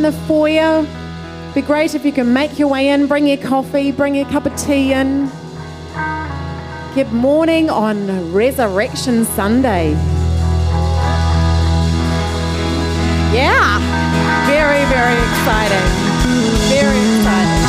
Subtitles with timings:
[0.00, 0.86] in the foyer.
[1.54, 4.46] Be great if you can make your way in, bring your coffee, bring your cup
[4.46, 5.28] of tea in.
[6.94, 9.90] Good morning on Resurrection Sunday.
[13.34, 13.78] Yeah,
[14.46, 15.86] very, very exciting.
[16.72, 17.60] Very exciting.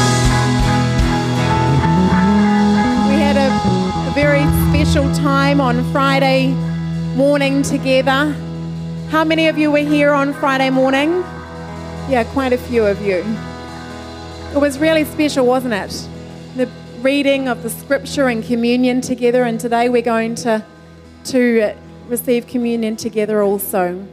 [3.10, 3.50] We had a,
[4.10, 6.54] a very special time on Friday
[7.18, 8.34] morning together.
[9.10, 11.26] How many of you were here on Friday morning?
[12.12, 13.24] Yeah, quite a few of you.
[14.54, 16.10] It was really special, wasn't it?
[16.58, 20.62] The reading of the scripture and communion together, and today we're going to,
[21.24, 21.74] to
[22.10, 24.06] receive communion together also.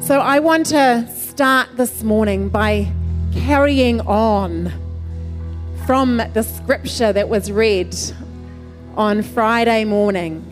[0.00, 2.90] So I want to start this morning by
[3.34, 4.72] carrying on
[5.84, 7.94] from the scripture that was read
[8.96, 10.50] on Friday morning.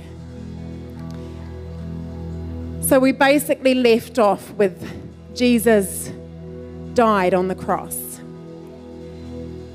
[2.83, 5.02] So we basically left off with
[5.34, 6.11] Jesus
[6.94, 8.19] died on the cross.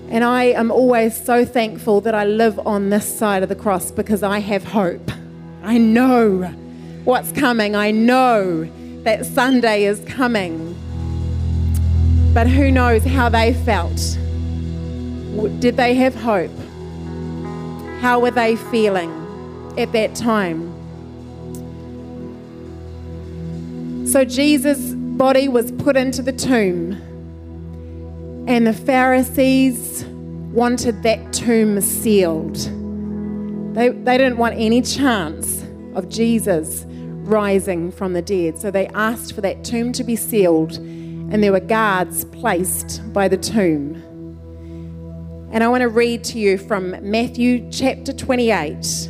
[0.10, 3.92] And I am always so thankful that I live on this side of the cross
[3.92, 5.12] because I have hope.
[5.64, 6.44] I know
[7.04, 7.76] what's coming.
[7.76, 8.70] I know
[9.04, 10.74] that Sunday is coming.
[12.34, 14.18] But who knows how they felt?
[15.60, 16.52] Did they have hope?
[18.00, 19.12] How were they feeling
[19.78, 20.74] at that time?
[24.08, 26.94] So Jesus' body was put into the tomb,
[28.48, 32.56] and the Pharisees wanted that tomb sealed.
[33.76, 35.64] They, they didn't want any chance
[35.96, 38.60] of Jesus rising from the dead.
[38.60, 43.28] So they asked for that tomb to be sealed, and there were guards placed by
[43.28, 43.96] the tomb.
[45.52, 49.10] And I want to read to you from Matthew chapter 28,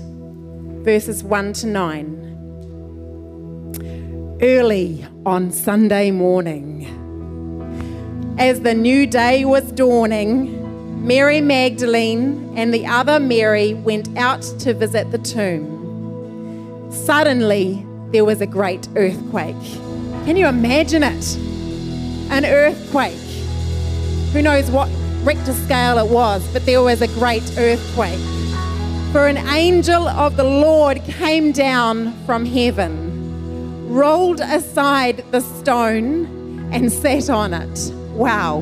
[0.83, 2.26] verses 1 to 9
[4.41, 6.85] early on Sunday morning.
[8.37, 14.75] As the new day was dawning, Mary Magdalene and the other Mary went out to
[14.75, 16.87] visit the tomb.
[16.91, 19.55] Suddenly, there was a great earthquake.
[20.25, 21.35] Can you imagine it?
[22.29, 23.17] An earthquake.
[24.33, 24.87] Who knows what
[25.23, 28.19] Richter scale it was, but there was a great earthquake.
[29.11, 33.06] For an angel of the Lord came down from heaven
[33.87, 37.91] rolled aside the stone and sat on it.
[38.11, 38.61] Wow.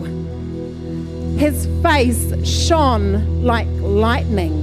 [1.37, 4.53] His face shone like lightning,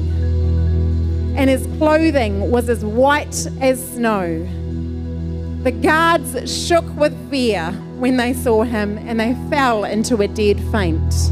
[1.37, 4.49] and his clothing was as white as snow.
[5.65, 10.61] The guards shook with fear when they saw him, and they fell into a dead
[10.73, 11.31] faint.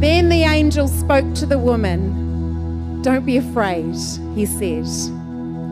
[0.00, 3.00] Then the angel spoke to the woman.
[3.02, 3.94] Don't be afraid,
[4.34, 4.86] he said.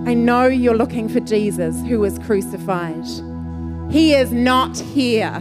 [0.06, 3.06] I know you're looking for Jesus who was crucified.
[3.90, 5.40] He is not here.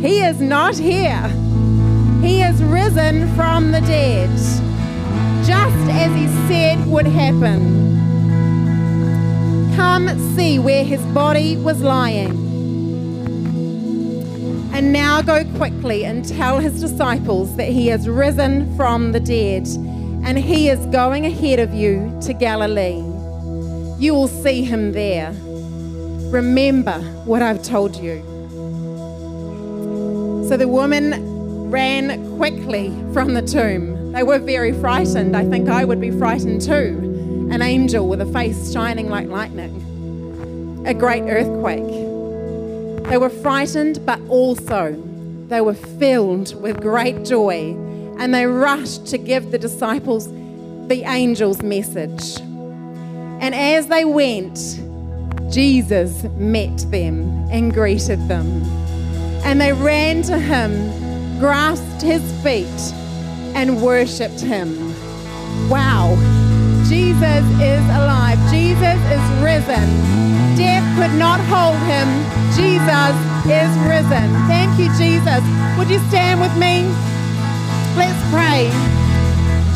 [0.00, 1.26] He is not here.
[2.22, 4.30] He has risen from the dead,
[5.44, 7.98] just as he said would happen.
[9.74, 12.30] Come see where his body was lying.
[14.72, 19.66] And now go quickly and tell his disciples that he has risen from the dead
[20.24, 23.02] and he is going ahead of you to Galilee.
[23.98, 25.32] You will see him there.
[26.30, 28.22] Remember what I've told you.
[30.48, 34.12] So the woman ran quickly from the tomb.
[34.12, 35.36] They were very frightened.
[35.36, 37.48] I think I would be frightened too.
[37.50, 40.84] An angel with a face shining like lightning.
[40.86, 41.84] A great earthquake.
[43.08, 44.92] They were frightened, but also
[45.48, 47.76] they were filled with great joy
[48.20, 50.28] and they rushed to give the disciples
[50.88, 52.38] the angel's message.
[53.40, 54.58] And as they went,
[55.50, 58.62] Jesus met them and greeted them.
[59.42, 60.70] And they ran to him,
[61.38, 62.66] grasped his feet,
[63.56, 64.76] and worshipped him.
[65.70, 66.14] Wow,
[66.86, 68.38] Jesus is alive.
[68.50, 69.88] Jesus is risen.
[70.56, 72.06] Death could not hold him.
[72.52, 73.16] Jesus
[73.48, 74.28] is risen.
[74.46, 75.40] Thank you, Jesus.
[75.78, 77.09] Would you stand with me?
[77.96, 78.70] Let's pray.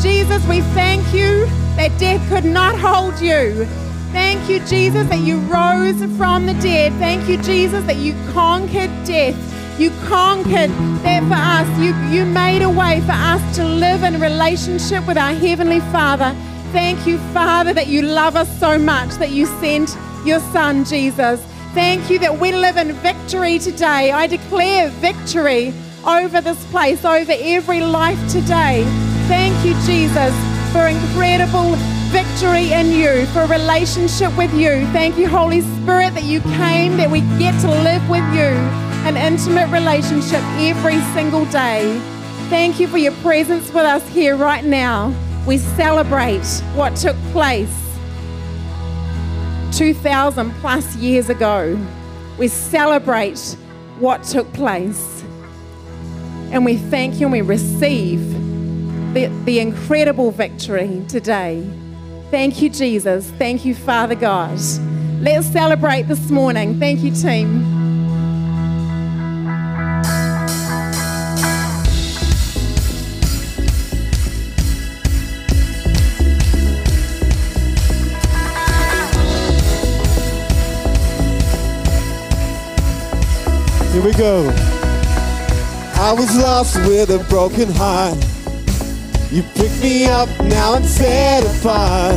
[0.01, 1.45] Jesus, we thank you
[1.75, 3.65] that death could not hold you.
[4.11, 6.93] Thank you, Jesus, that you rose from the dead.
[6.93, 9.35] Thank you, Jesus, that you conquered death.
[9.79, 10.69] You conquered
[11.03, 11.79] that for us.
[11.79, 16.33] You, you made a way for us to live in relationship with our Heavenly Father.
[16.71, 21.43] Thank you, Father, that you love us so much that you sent your Son, Jesus.
[21.73, 24.11] Thank you that we live in victory today.
[24.13, 25.73] I declare victory
[26.05, 28.83] over this place, over every life today.
[29.27, 30.33] Thank you, Jesus,
[30.71, 31.75] for incredible
[32.09, 34.85] victory in you, for relationship with you.
[34.87, 38.53] Thank you, Holy Spirit, that you came, that we get to live with you,
[39.07, 41.99] an intimate relationship every single day.
[42.49, 45.13] Thank you for your presence with us here right now.
[45.47, 47.75] We celebrate what took place
[49.75, 51.77] 2,000 plus years ago.
[52.37, 53.57] We celebrate
[53.99, 55.14] what took place.
[56.51, 58.19] And we thank you and we receive
[59.13, 61.67] the, the incredible victory today.
[62.31, 63.29] Thank you, Jesus.
[63.31, 64.59] Thank you, Father God.
[65.21, 66.79] Let's celebrate this morning.
[66.79, 67.63] Thank you, team.
[83.93, 84.74] Here we go.
[86.05, 88.15] I was lost with a broken heart.
[89.31, 92.15] You picked me up, now I'm set apart.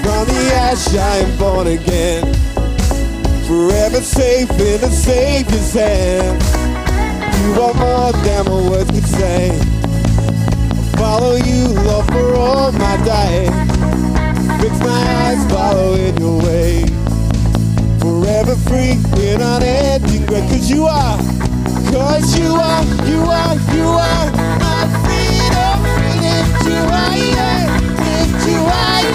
[0.00, 2.24] From the ash I am born again.
[3.46, 6.40] Forever safe in the Savior's hand.
[7.44, 9.50] You are more than my words could say.
[10.72, 13.50] I'll follow you, Lord, for all my days.
[14.62, 16.86] Fix my eyes, follow in your way.
[18.00, 18.92] Forever free
[19.22, 20.50] in unending grace.
[20.50, 21.18] Cause you are,
[21.92, 24.26] cause you are, you are, you are
[24.62, 25.76] my freedom.
[26.24, 27.54] Lift you higher,
[28.04, 29.06] lift you higher.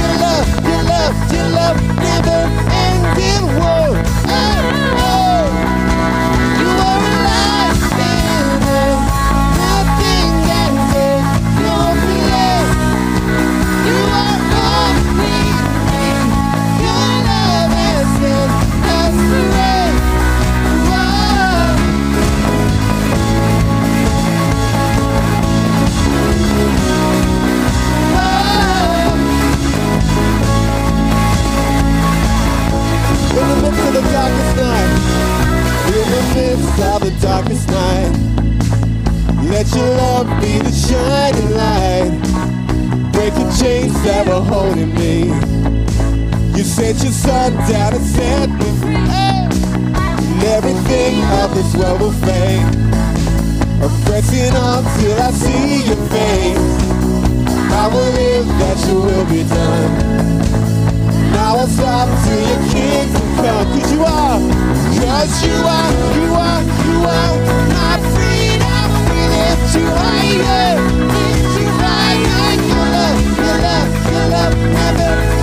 [0.00, 2.40] Your love, your love, your love, never
[2.84, 3.44] ending.
[3.60, 3.83] Whoa,
[34.24, 34.92] darkest night,
[35.92, 38.12] in the midst of the darkest night,
[39.50, 42.10] let your love be the shining light.
[43.12, 45.28] Break the chains that were holding me.
[46.56, 48.96] You sent your son down and set me free.
[48.96, 52.64] And everything of this world will fade.
[53.82, 56.58] I'm pressing on till I see your face.
[57.76, 59.92] I will live that your will be done.
[61.32, 63.66] Now I'll stop till your kingdom come.
[63.74, 64.40] Cause you are,
[65.04, 67.34] cause you are, you are, you are
[67.76, 68.88] my freedom.
[69.10, 70.80] We lift you higher,
[71.14, 72.54] lift you higher.
[72.70, 75.33] Your love, your love, your love never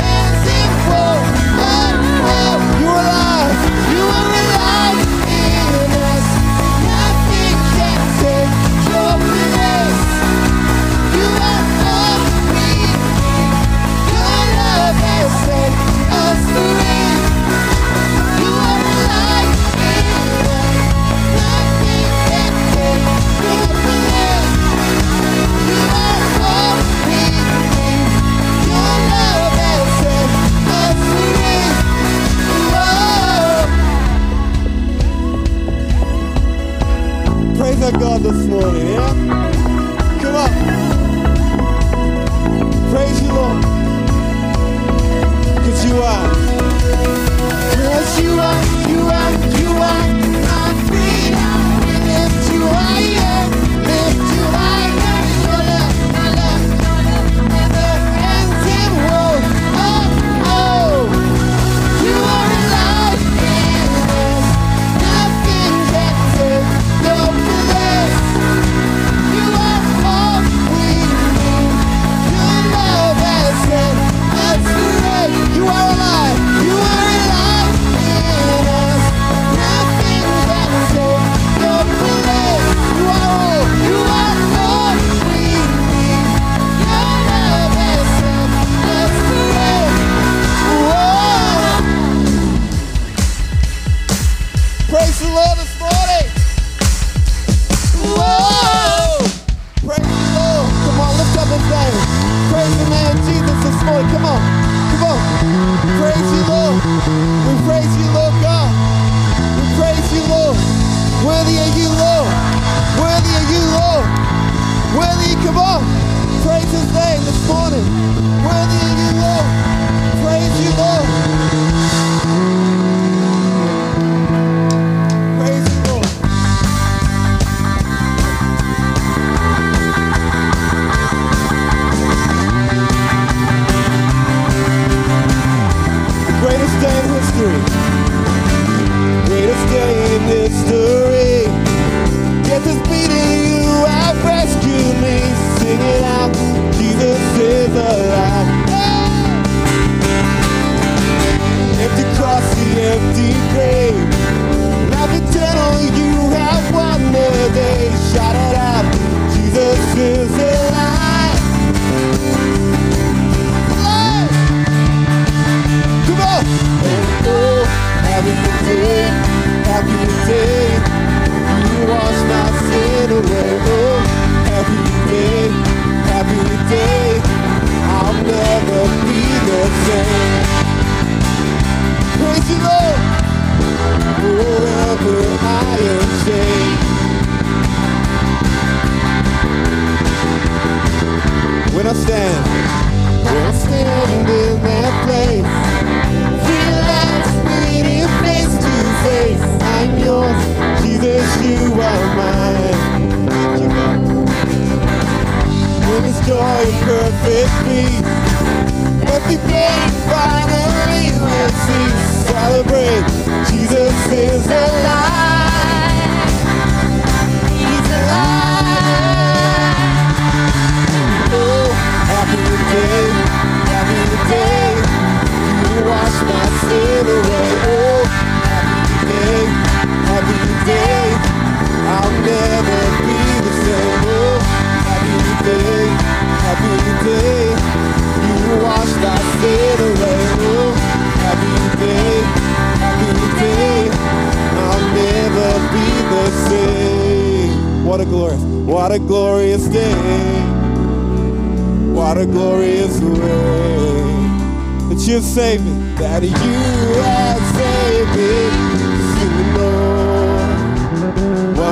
[37.81, 39.13] Our God this morning, yeah?
[40.21, 40.51] Come on.
[42.91, 43.63] Praise you, Lord.
[45.63, 46.29] Cause you are.
[47.73, 48.80] Cause you are,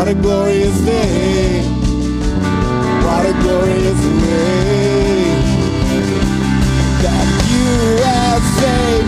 [0.09, 1.61] a glorious day.
[3.05, 5.35] What a glorious way
[7.03, 8.98] that you have saved.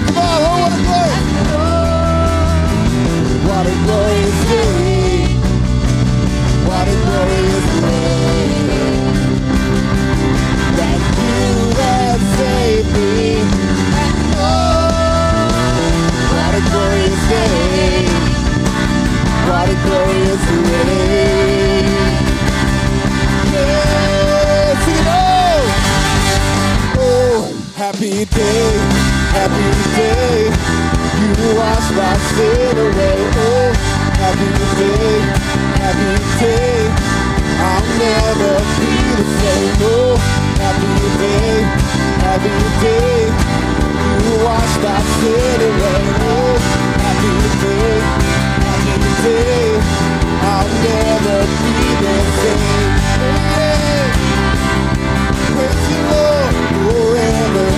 [28.35, 28.71] Day,
[29.35, 30.39] happy day.
[31.19, 33.19] You wash my sin away.
[33.37, 33.71] Oh,
[34.21, 35.13] happy day,
[35.81, 36.79] happy day.
[37.61, 39.75] I'll never be the same.
[39.81, 40.15] Oh,
[40.61, 41.55] happy day,
[42.25, 43.19] happy day.
[44.23, 46.03] You wash my sin away.
[46.31, 46.55] Oh,
[47.03, 47.33] happy
[47.63, 47.93] day,
[48.65, 49.67] happy day.
[50.51, 52.91] I'll never be the same.
[53.55, 54.31] Hey.
[55.53, 56.53] Praise you, Lord.
[56.81, 57.70] Forever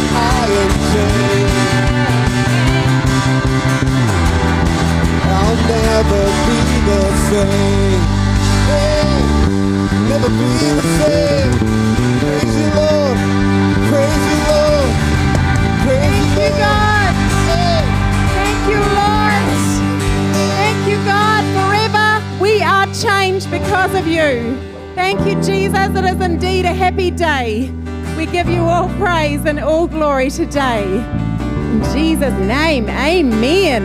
[23.53, 24.57] because of you.
[24.95, 25.89] Thank you, Jesus.
[25.95, 27.83] It is indeed a happy day.
[28.24, 30.86] We give you all praise and all glory today.
[30.86, 33.84] In Jesus' name, amen.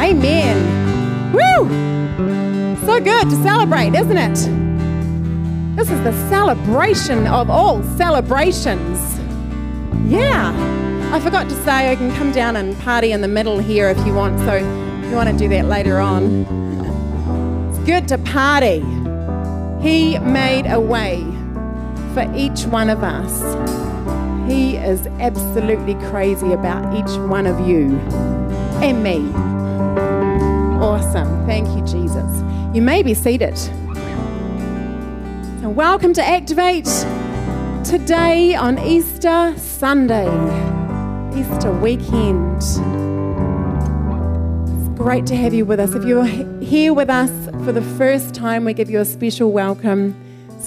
[0.00, 1.32] Amen.
[1.32, 2.86] Woo!
[2.86, 4.36] So good to celebrate, isn't it?
[5.76, 9.18] This is the celebration of all celebrations.
[10.08, 10.52] Yeah.
[11.12, 13.98] I forgot to say I can come down and party in the middle here if
[14.06, 16.44] you want, so if you want to do that later on.
[17.70, 18.84] It's good to party.
[19.82, 21.31] He made a way
[22.14, 23.40] for each one of us.
[24.50, 27.98] He is absolutely crazy about each one of you
[28.82, 29.30] and me.
[30.78, 31.46] Awesome.
[31.46, 32.42] Thank you, Jesus.
[32.74, 33.56] You may be seated.
[35.60, 36.84] So, welcome to Activate
[37.82, 40.26] today on Easter Sunday,
[41.34, 42.58] Easter weekend.
[44.68, 45.94] It's great to have you with us.
[45.94, 47.30] If you're here with us
[47.64, 50.14] for the first time, we give you a special welcome.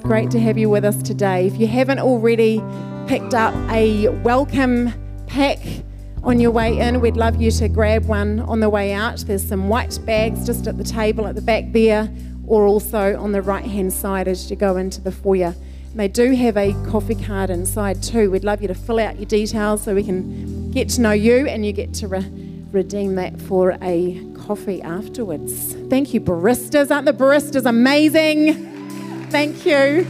[0.06, 1.48] Great to have you with us today.
[1.48, 2.62] If you haven't already
[3.08, 4.94] picked up a welcome
[5.26, 5.58] pack
[6.22, 9.18] on your way in, we'd love you to grab one on the way out.
[9.22, 12.08] There's some white bags just at the table at the back there,
[12.46, 15.56] or also on the right hand side as you go into the foyer.
[15.90, 18.30] And they do have a coffee card inside too.
[18.30, 21.48] We'd love you to fill out your details so we can get to know you
[21.48, 22.32] and you get to re-
[22.72, 25.74] redeem that for a coffee afterwards.
[25.90, 26.92] Thank you, baristas.
[26.92, 28.75] Aren't the baristas amazing?
[29.36, 30.08] Thank you.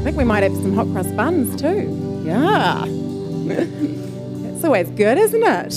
[0.00, 2.22] I think we might have some hot cross buns too.
[2.26, 2.84] Yeah.
[3.46, 5.72] That's always good, isn't it?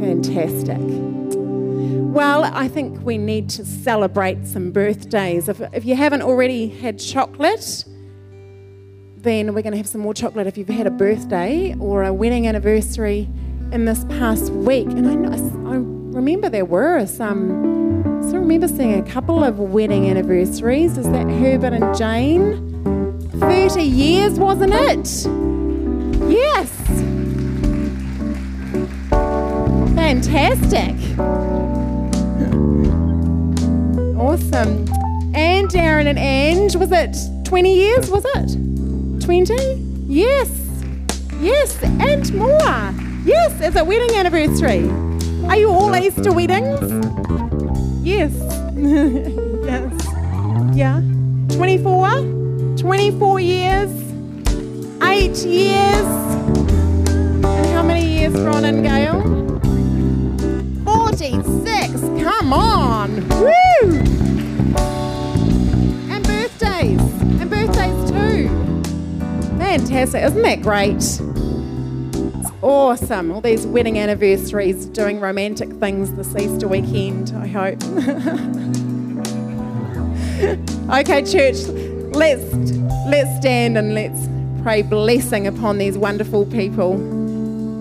[0.00, 0.78] Fantastic.
[2.12, 5.48] Well, I think we need to celebrate some birthdays.
[5.48, 7.84] If, if you haven't already had chocolate,
[9.16, 12.12] then we're going to have some more chocolate if you've had a birthday or a
[12.12, 13.28] wedding anniversary
[13.70, 14.88] in this past week.
[14.88, 15.36] And I,
[15.70, 17.79] I remember there were some,
[18.32, 20.96] I remember seeing a couple of wedding anniversaries.
[20.96, 23.20] Is that Herbert and Jane?
[23.40, 25.08] 30 years, wasn't it?
[26.30, 26.70] Yes.
[29.96, 31.18] Fantastic.
[34.16, 34.86] Awesome.
[35.34, 38.10] And Darren and Ange, was it 20 years?
[38.10, 39.54] Was it 20?
[40.06, 40.50] Yes.
[41.40, 42.92] Yes, and more.
[43.24, 44.88] Yes, it's a wedding anniversary.
[45.48, 46.80] Are you all Easter weddings?
[48.02, 48.32] Yes.
[49.64, 49.92] yes.
[50.74, 51.00] Yeah.
[51.56, 52.76] 24?
[52.78, 53.90] 24 years?
[55.02, 56.06] Eight years?
[57.44, 59.20] And how many years, Ron and Gail?
[60.84, 62.00] 46.
[62.22, 63.28] Come on.
[63.28, 63.52] Woo!
[66.10, 67.00] And birthdays.
[67.40, 68.48] And birthdays too.
[69.58, 70.22] Fantastic.
[70.24, 71.20] Isn't that great?
[72.62, 73.30] Awesome.
[73.30, 77.82] All these wedding anniversaries, doing romantic things this Easter weekend, I hope.
[81.00, 81.66] okay, church,
[82.12, 82.42] let's
[83.06, 84.28] let's stand and let's
[84.62, 86.98] pray blessing upon these wonderful people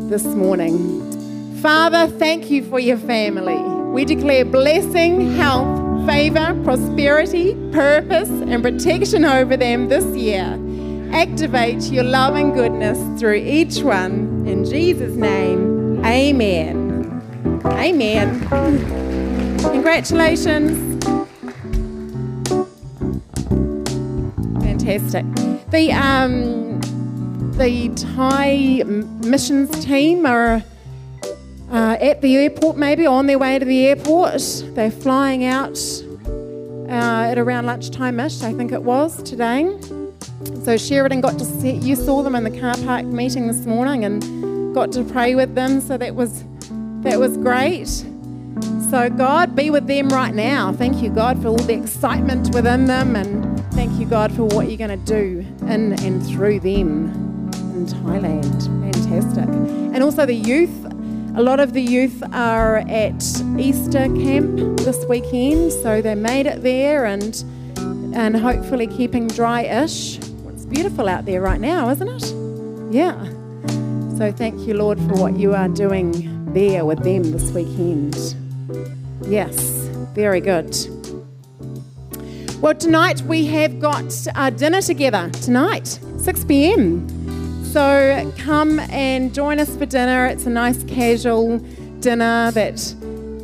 [0.08, 1.58] this morning.
[1.62, 3.58] Father, thank you for your family.
[3.92, 10.58] We declare blessing, health, favor, prosperity, purpose, and protection over them this year.
[11.12, 14.46] Activate your love and goodness through each one.
[14.48, 17.22] In Jesus' name, amen.
[17.66, 18.40] Amen.
[19.60, 21.06] Congratulations.
[24.64, 25.26] Fantastic.
[25.72, 26.80] The um,
[27.58, 30.64] the Thai missions team are
[31.72, 34.42] uh, at the airport, maybe on their way to the airport.
[34.74, 35.78] They're flying out
[36.88, 39.78] uh, at around lunchtime-ish, I think it was today.
[40.64, 44.06] So Sheridan got to see, you saw them in the car park meeting this morning
[44.06, 45.82] and got to pray with them.
[45.82, 46.44] So that was
[47.02, 47.88] that was great.
[48.90, 50.74] So God, be with them right now.
[50.74, 54.68] Thank you, God, for all the excitement within them, and thank you, God, for what
[54.68, 57.10] you're going to do in and through them
[57.74, 58.94] in Thailand.
[58.94, 59.48] Fantastic.
[59.48, 60.86] And also the youth.
[61.36, 63.24] A lot of the youth are at
[63.58, 67.44] Easter camp this weekend, so they made it there and
[68.14, 70.20] and hopefully keeping dry-ish.
[70.70, 72.94] Beautiful out there right now, isn't it?
[72.94, 73.18] Yeah.
[74.18, 78.16] So thank you, Lord, for what you are doing there with them this weekend.
[79.28, 79.58] Yes,
[80.14, 80.76] very good.
[82.62, 87.08] Well, tonight we have got our dinner together tonight, 6 p.m.
[87.64, 90.26] So come and join us for dinner.
[90.26, 91.60] It's a nice casual
[92.00, 92.96] dinner that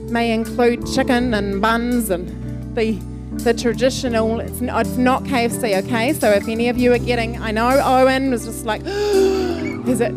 [0.10, 2.28] may include chicken and buns and
[2.76, 3.00] the
[3.44, 4.40] the traditional.
[4.40, 6.14] It's not, it's not KFC, okay?
[6.14, 10.14] So if any of you are getting, I know Owen was just like, is it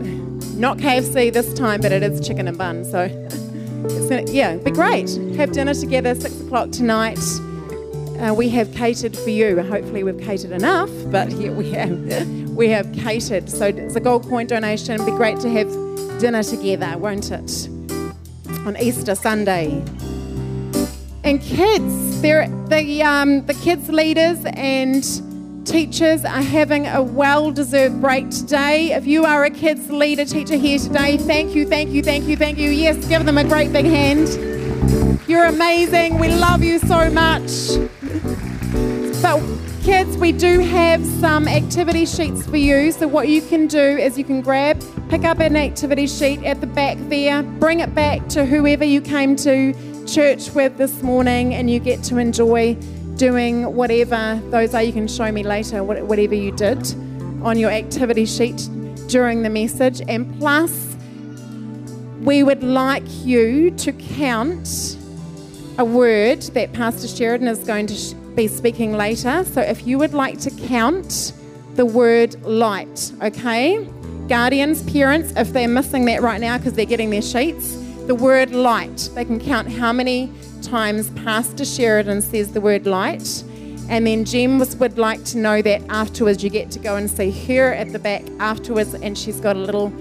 [0.58, 2.84] not KFC this time, but it is chicken and bun.
[2.84, 3.02] So
[3.84, 5.10] it's gonna, yeah, be great.
[5.36, 7.18] Have dinner together six o'clock tonight.
[8.18, 9.62] Uh, we have catered for you.
[9.62, 13.48] Hopefully, we've catered enough, but yeah, we have we have catered.
[13.48, 14.94] So it's a gold coin donation.
[14.94, 15.68] It'd be great to have
[16.18, 17.68] dinner together, won't it?
[18.66, 19.84] On Easter Sunday.
[21.28, 25.04] And kids, the um, the kids leaders and
[25.66, 28.94] teachers are having a well-deserved break today.
[28.94, 32.34] If you are a kids leader teacher here today, thank you, thank you, thank you,
[32.34, 32.70] thank you.
[32.70, 34.26] Yes, give them a great big hand.
[35.28, 36.18] You're amazing.
[36.18, 37.76] We love you so much.
[39.20, 39.42] But
[39.82, 42.90] kids, we do have some activity sheets for you.
[42.90, 46.62] So what you can do is you can grab, pick up an activity sheet at
[46.62, 49.74] the back there, bring it back to whoever you came to
[50.08, 52.74] church with this morning, and you get to enjoy
[53.16, 54.82] doing whatever those are.
[54.82, 56.78] You can show me later whatever you did
[57.42, 58.68] on your activity sheet
[59.08, 60.00] during the message.
[60.08, 60.96] And plus,
[62.22, 64.96] we would like you to count
[65.78, 69.44] a word that Pastor Sheridan is going to be speaking later.
[69.44, 71.32] So if you would like to count
[71.74, 73.86] the word light, okay?
[74.26, 77.77] Guardians, parents, if they're missing that right now because they're getting their sheets,
[78.08, 83.44] the word light, they can count how many times Pastor Sheridan says the word light.
[83.90, 87.30] And then Jem would like to know that afterwards you get to go and see
[87.30, 89.92] her at the back afterwards, and she's got a little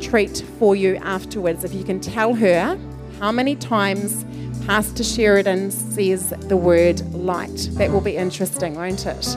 [0.00, 1.64] treat for you afterwards.
[1.64, 2.78] If you can tell her
[3.18, 4.24] how many times
[4.64, 9.36] Pastor Sheridan says the word light, that will be interesting, won't it?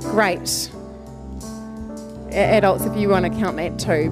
[0.00, 0.70] Great.
[2.32, 4.10] Adults, if you want to count that too,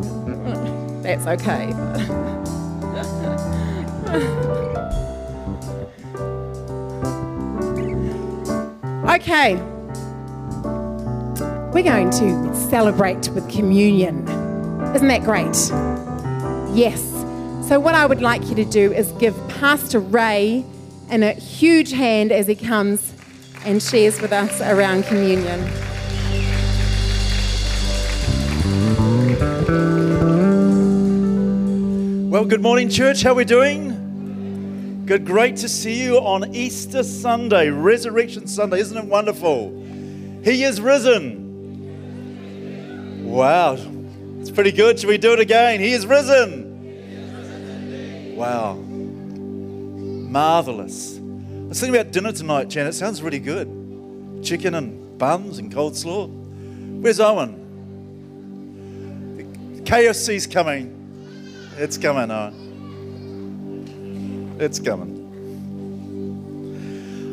[1.16, 1.74] that's okay.
[9.10, 9.54] Okay.
[11.72, 14.26] We're going to celebrate with communion.
[14.94, 15.56] Isn't that great?
[16.76, 17.02] Yes.
[17.66, 20.64] So, what I would like you to do is give Pastor Ray
[21.08, 23.12] and a huge hand as he comes
[23.64, 25.89] and shares with us around communion.
[32.30, 33.22] Well, good morning, church.
[33.22, 35.02] How are we doing?
[35.04, 38.78] Good, great to see you on Easter Sunday, Resurrection Sunday.
[38.78, 39.70] Isn't it wonderful?
[40.44, 41.34] He is risen.
[43.24, 43.78] Wow,
[44.38, 45.00] it's pretty good.
[45.00, 45.80] Should we do it again?
[45.80, 46.68] He is risen.
[48.36, 51.16] Wow, marvelous.
[51.16, 51.20] I
[51.66, 52.86] was thinking about dinner tonight, Jan.
[52.86, 53.66] It sounds really good.
[54.44, 56.28] chicken and buns and coleslaw.
[57.00, 57.56] Where's Owen?
[59.84, 60.99] KFC's coming.
[61.80, 62.54] It's coming, Owen.
[64.60, 65.16] It's coming.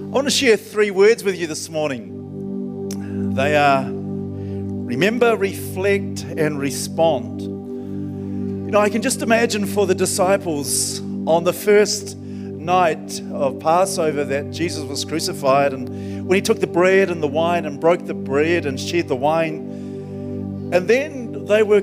[0.05, 3.33] I want to share three words with you this morning.
[3.35, 7.41] They are remember, reflect, and respond.
[7.41, 14.23] You know, I can just imagine for the disciples on the first night of Passover
[14.23, 18.05] that Jesus was crucified, and when he took the bread and the wine and broke
[18.05, 21.81] the bread and shared the wine, and then they were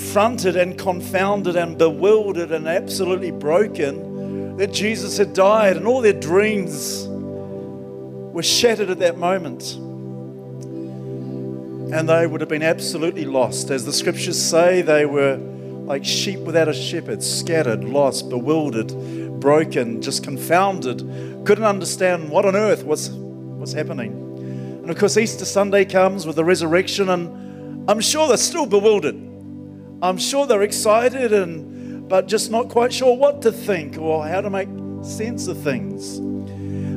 [0.00, 6.14] confronted and confounded and bewildered and absolutely broken that Jesus had died, and all their
[6.14, 9.74] dreams were shattered at that moment.
[11.92, 13.70] And they would have been absolutely lost.
[13.70, 18.88] As the scriptures say, they were like sheep without a shepherd, scattered, lost, bewildered,
[19.38, 21.00] broken, just confounded,
[21.44, 24.12] couldn't understand what on earth was, was happening.
[24.80, 29.29] And of course, Easter Sunday comes with the resurrection, and I'm sure they're still bewildered.
[30.02, 34.40] I'm sure they're excited, and but just not quite sure what to think or how
[34.40, 34.68] to make
[35.02, 36.18] sense of things.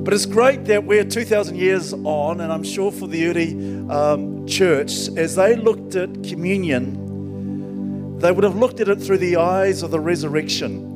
[0.03, 3.53] But it's great that we're 2,000 years on, and I'm sure for the early
[3.89, 9.35] um, church, as they looked at communion, they would have looked at it through the
[9.35, 10.89] eyes of the resurrection.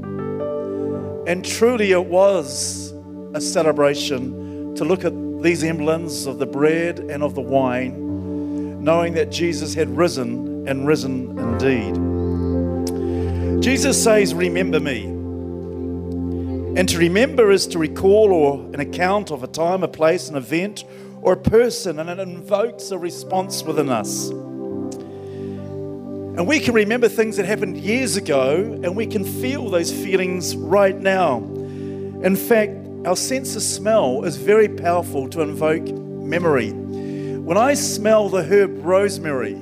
[1.28, 2.94] And truly, it was
[3.34, 9.14] a celebration to look at these emblems of the bread and of the wine, knowing
[9.14, 11.96] that Jesus had risen and risen indeed.
[13.64, 15.06] Jesus says, Remember me.
[16.78, 20.36] And to remember is to recall or an account of a time, a place, an
[20.36, 20.84] event,
[21.22, 24.30] or a person, and it invokes a response within us.
[26.38, 30.56] And we can remember things that happened years ago, and we can feel those feelings
[30.56, 31.40] right now.
[31.40, 32.78] In fact,
[33.08, 36.72] our sense of smell is very powerful to invoke memory.
[36.72, 39.56] When I smell the herb rosemary,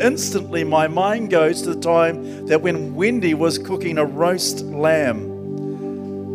[0.00, 5.30] instantly my mind goes to the time that when Wendy was cooking a roast lamb.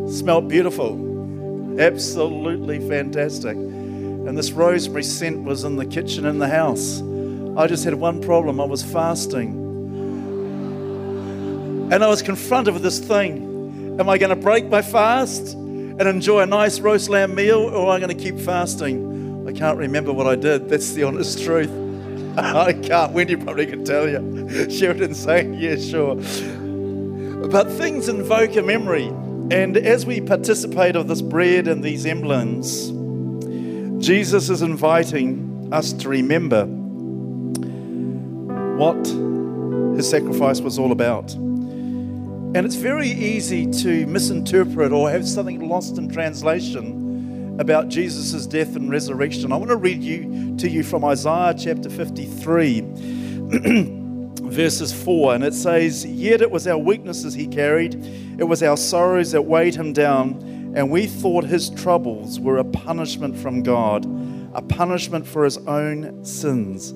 [0.09, 3.55] Smelled beautiful, absolutely fantastic.
[3.55, 7.01] And this rosemary scent was in the kitchen in the house.
[7.57, 9.57] I just had one problem I was fasting.
[11.91, 13.97] And I was confronted with this thing.
[13.99, 17.83] Am I going to break my fast and enjoy a nice roast lamb meal, or
[17.83, 19.45] am I going to keep fasting?
[19.47, 20.69] I can't remember what I did.
[20.69, 21.88] That's the honest truth.
[22.37, 23.13] I can't.
[23.13, 24.69] Wendy probably could tell you.
[24.69, 26.15] Sheridan saying, yeah, sure.
[27.47, 29.07] But things invoke a memory.
[29.51, 32.91] And as we participate of this bread and these emblems,
[34.05, 36.65] Jesus is inviting us to remember
[38.77, 39.07] what
[39.97, 41.33] his sacrifice was all about.
[41.33, 46.98] And it's very easy to misinterpret or have something lost in translation
[47.59, 49.51] about Jesus' death and resurrection.
[49.51, 52.83] I want to read you to you from Isaiah chapter 53,
[54.43, 57.95] verses 4, and it says, Yet it was our weaknesses he carried,
[58.39, 62.63] it was our sorrows that weighed him down, and we thought his troubles were a
[62.63, 64.05] punishment from God,
[64.53, 66.91] a punishment for his own sins.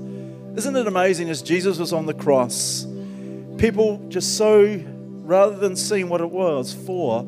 [0.58, 2.88] Isn't it amazing as Jesus was on the cross,
[3.58, 4.82] people just so
[5.24, 7.24] rather than seeing what it was for,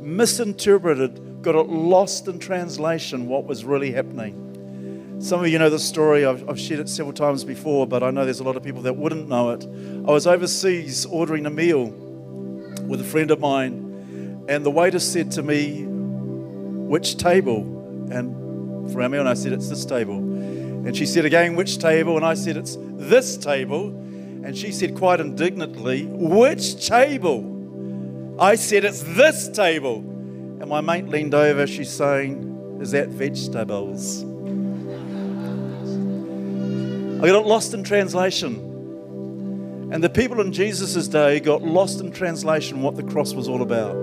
[0.00, 5.18] misinterpreted, got it lost in translation what was really happening.
[5.20, 8.10] Some of you know the story, I've, I've, shared it several times before, but I
[8.10, 9.64] know there's a lot of people that wouldn't know it.
[10.08, 11.90] I was overseas ordering a meal
[12.86, 17.58] with a friend of mine, and the waiter said to me, Which table?
[18.10, 20.16] And for our meal, and I said, It's this table.
[20.16, 22.16] And she said again, Which table?
[22.16, 23.88] And I said, It's this table.
[23.88, 28.36] And she said quite indignantly, Which table?
[28.40, 30.09] I said, It's this table.
[30.60, 34.22] And my mate leaned over, she's saying, Is that vegetables?
[37.22, 38.66] I got lost in translation.
[39.92, 43.60] And the people in Jesus' day got lost in translation what the cross was all
[43.60, 43.94] about.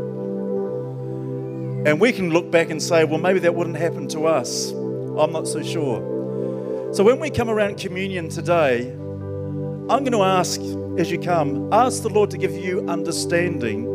[1.87, 4.71] And we can look back and say, well, maybe that wouldn't happen to us.
[4.71, 6.93] I'm not so sure.
[6.93, 10.59] So when we come around communion today, I'm going to ask
[10.99, 13.85] as you come, ask the Lord to give you understanding,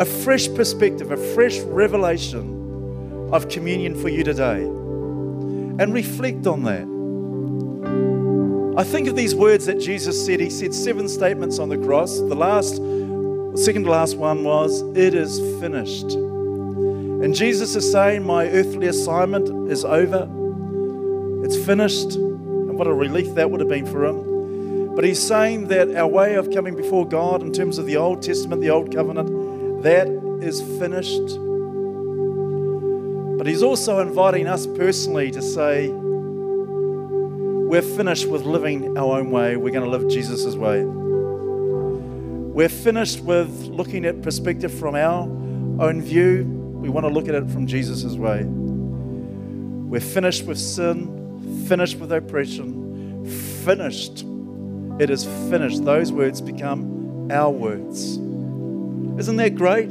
[0.00, 4.62] a fresh perspective, a fresh revelation of communion for you today.
[4.62, 6.86] And reflect on that.
[8.78, 10.38] I think of these words that Jesus said.
[10.38, 12.18] He said seven statements on the cross.
[12.18, 12.76] The last,
[13.60, 16.12] second to last one was, It is finished.
[16.12, 20.28] And Jesus is saying, My earthly assignment is over.
[21.44, 22.14] It's finished.
[22.14, 24.94] And what a relief that would have been for him.
[24.94, 28.22] But he's saying that our way of coming before God in terms of the Old
[28.22, 29.28] Testament, the Old Covenant,
[29.82, 30.08] that
[30.42, 31.38] is finished.
[33.38, 35.88] But he's also inviting us personally to say,
[37.68, 39.56] we're finished with living our own way.
[39.56, 40.82] We're going to live Jesus' way.
[40.84, 46.44] We're finished with looking at perspective from our own view.
[46.44, 48.44] We want to look at it from Jesus' way.
[48.44, 53.24] We're finished with sin, finished with oppression,
[53.64, 54.24] finished.
[54.98, 55.84] It is finished.
[55.84, 58.18] Those words become our words.
[59.18, 59.90] Isn't that great?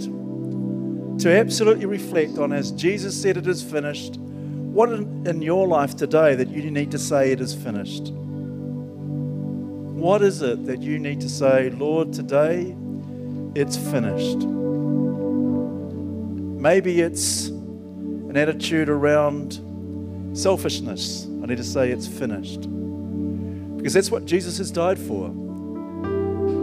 [1.20, 6.36] To absolutely reflect on as Jesus said it is finished, what in, your life today
[6.36, 8.14] that you need to say it is finished?
[9.98, 12.76] What is it that you need to say, Lord, today
[13.56, 14.48] it's finished?
[16.58, 19.60] Maybe it's an attitude around
[20.38, 21.26] selfishness.
[21.26, 22.62] I need to say it's finished.
[23.76, 25.34] Because that's what Jesus has died for.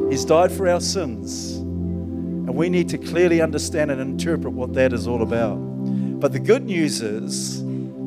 [0.09, 1.64] He's died for our sins.
[2.55, 5.57] And we need to clearly understand and interpret what that is all about.
[5.57, 7.61] But the good news is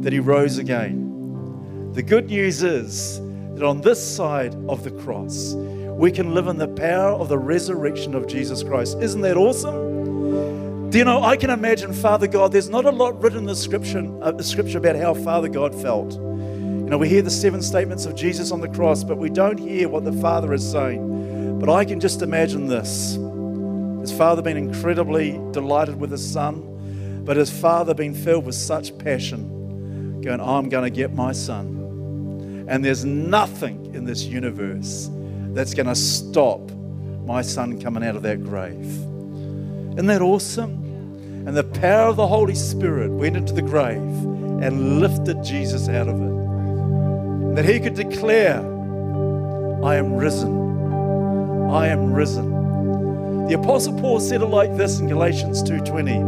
[0.04, 1.92] that he rose again.
[1.92, 3.20] The good news is
[3.56, 7.38] that on this side of the cross, we can live in the power of the
[7.38, 9.00] resurrection of Jesus Christ.
[9.02, 10.92] Isn't that awesome?
[10.92, 13.54] Do you know, I can imagine Father God, there's not a lot written in the
[13.54, 16.14] scripture, uh, the scripture about how Father God felt.
[16.14, 19.58] You know, we hear the seven statements of Jesus on the cross, but we don't
[19.58, 21.60] hear what the Father is saying.
[21.60, 23.20] But I can just imagine this.
[24.08, 28.98] His Father been incredibly delighted with His Son, but His Father been filled with such
[28.98, 32.66] passion, going, I'm going to get my Son.
[32.70, 35.10] And there's nothing in this universe
[35.50, 36.72] that's going to stop
[37.26, 38.80] my son coming out of that grave.
[38.80, 41.44] Isn't that awesome?
[41.46, 46.08] And the power of the Holy Spirit went into the grave and lifted Jesus out
[46.08, 47.56] of it.
[47.56, 48.60] That he could declare,
[49.84, 51.70] I am risen.
[51.70, 52.57] I am risen.
[53.48, 56.22] The apostle Paul said it like this in Galatians 2:20.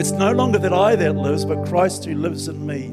[0.00, 2.86] It's no longer that I that lives, but Christ who lives in me.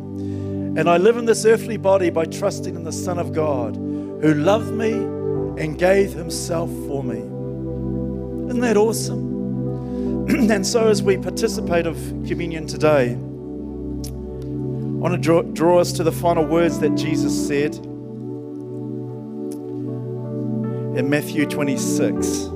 [0.78, 4.34] And I live in this earthly body by trusting in the Son of God who
[4.34, 7.20] loved me and gave himself for me.
[8.50, 10.28] Isn't that awesome?
[10.52, 11.96] and so, as we participate of
[12.28, 13.18] communion today, I
[14.98, 17.76] want to draw, draw us to the final words that Jesus said
[20.98, 22.55] in Matthew 26.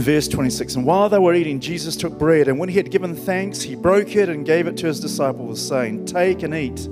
[0.00, 3.14] Verse 26 And while they were eating, Jesus took bread, and when he had given
[3.14, 6.88] thanks, he broke it and gave it to his disciples, saying, Take and eat,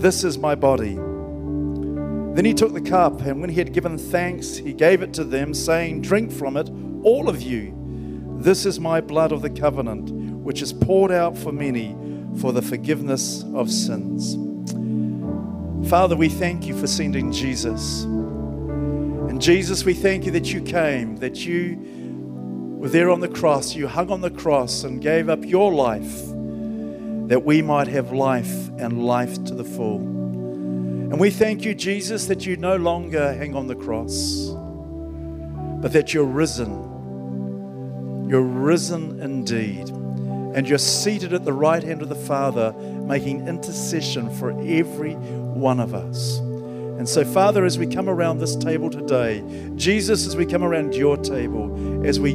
[0.00, 0.94] this is my body.
[0.94, 5.24] Then he took the cup, and when he had given thanks, he gave it to
[5.24, 6.70] them, saying, Drink from it,
[7.02, 7.74] all of you.
[8.38, 11.96] This is my blood of the covenant, which is poured out for many
[12.40, 14.36] for the forgiveness of sins.
[15.88, 18.04] Father, we thank you for sending Jesus.
[18.04, 21.97] And Jesus, we thank you that you came, that you
[22.78, 23.74] were there on the cross.
[23.74, 26.26] You hung on the cross and gave up your life
[27.28, 29.98] that we might have life and life to the full.
[29.98, 34.50] And we thank you, Jesus, that you no longer hang on the cross,
[35.82, 38.28] but that you're risen.
[38.30, 39.88] You're risen indeed.
[39.88, 45.80] And you're seated at the right hand of the Father, making intercession for every one
[45.80, 46.38] of us.
[46.38, 49.42] And so, Father, as we come around this table today,
[49.76, 52.34] Jesus, as we come around your table, as we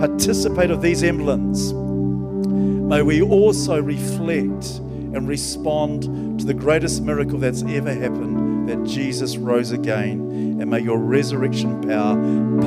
[0.00, 4.78] participate of these emblems, may we also reflect
[5.12, 10.58] and respond to the greatest miracle that's ever happened that Jesus rose again.
[10.58, 12.16] And may your resurrection power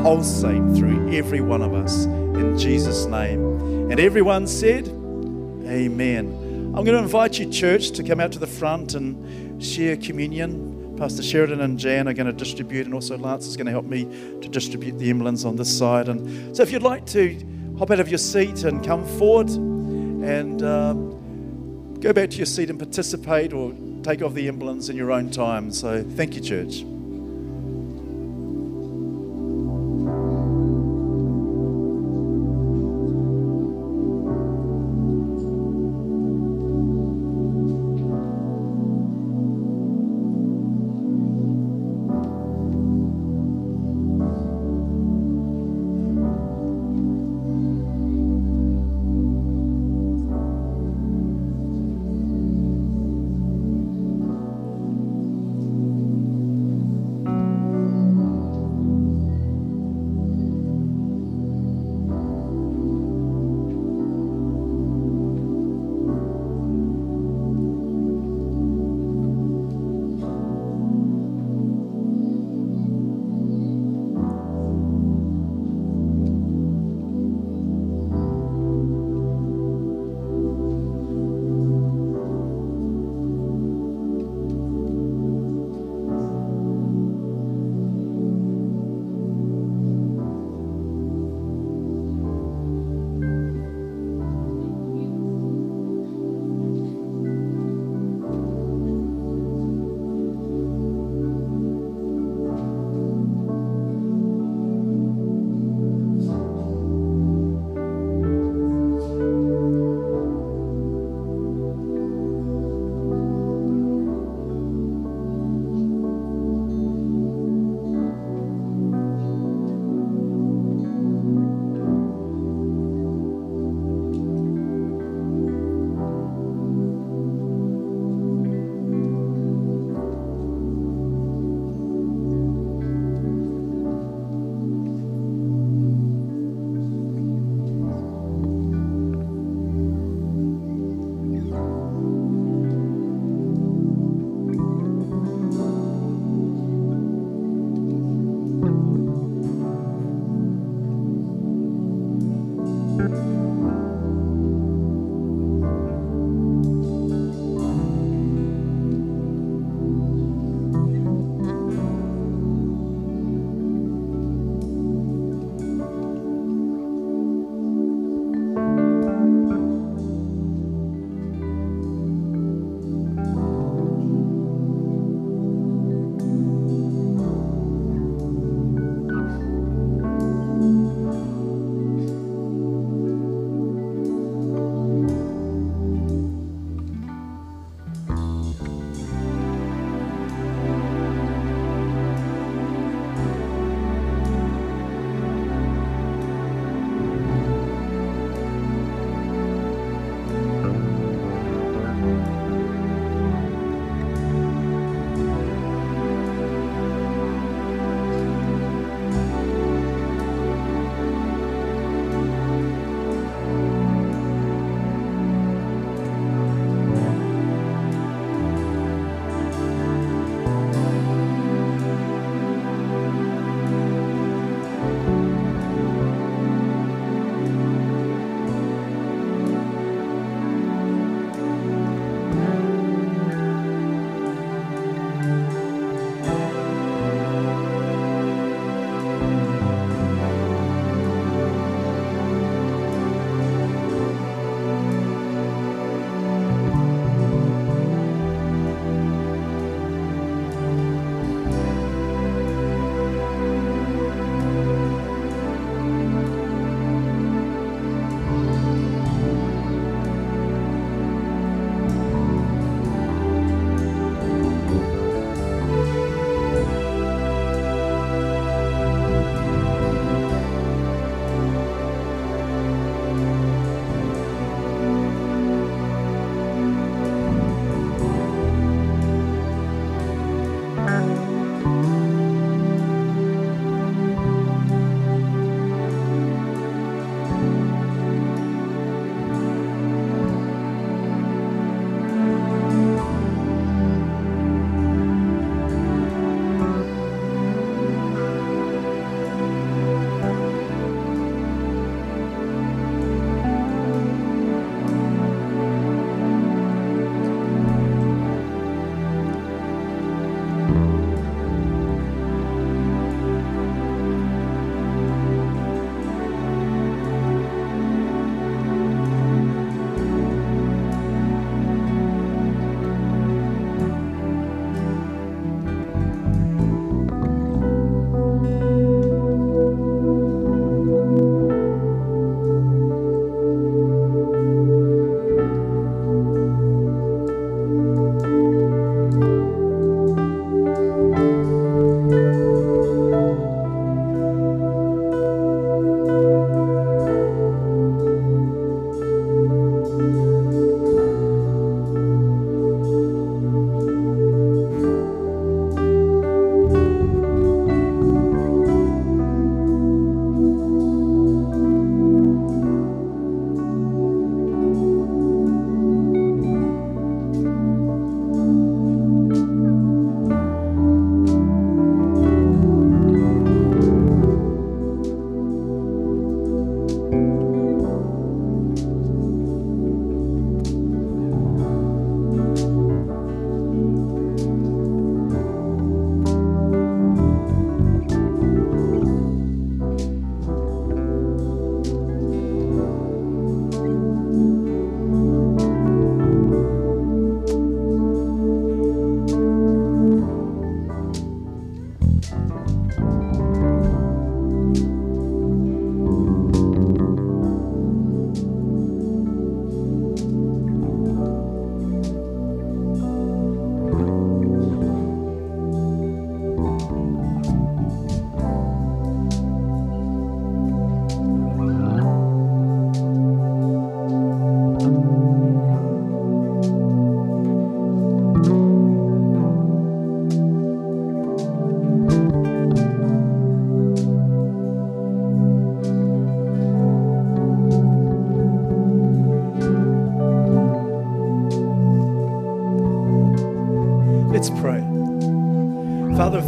[0.04, 3.90] pulsate through every one of us in Jesus' name.
[3.90, 6.28] And everyone said, Amen.
[6.76, 10.73] I'm going to invite you, church, to come out to the front and share communion.
[10.98, 13.86] Pastor Sheridan and Jan are going to distribute, and also Lance is going to help
[13.86, 14.04] me
[14.42, 16.08] to distribute the emblems on this side.
[16.08, 17.40] And so, if you'd like to
[17.78, 22.70] hop out of your seat and come forward and um, go back to your seat
[22.70, 25.72] and participate or take off the emblems in your own time.
[25.72, 26.84] So, thank you, church.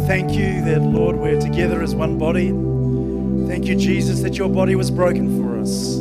[0.06, 2.50] Thank you that, Lord, we're together as one body.
[3.48, 5.96] Thank you, Jesus, that your body was broken for us.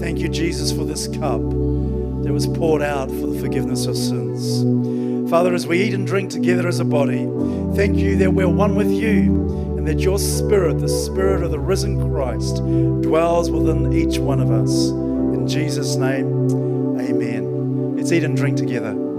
[0.00, 5.30] Thank you, Jesus, for this cup that was poured out for the forgiveness of sins.
[5.30, 7.24] Father, as we eat and drink together as a body,
[7.76, 11.58] thank you that we're one with you and that your spirit, the spirit of the
[11.60, 14.88] risen Christ, dwells within each one of us.
[14.88, 16.50] In Jesus' name,
[17.00, 17.96] amen.
[17.96, 19.09] Let's eat and drink together.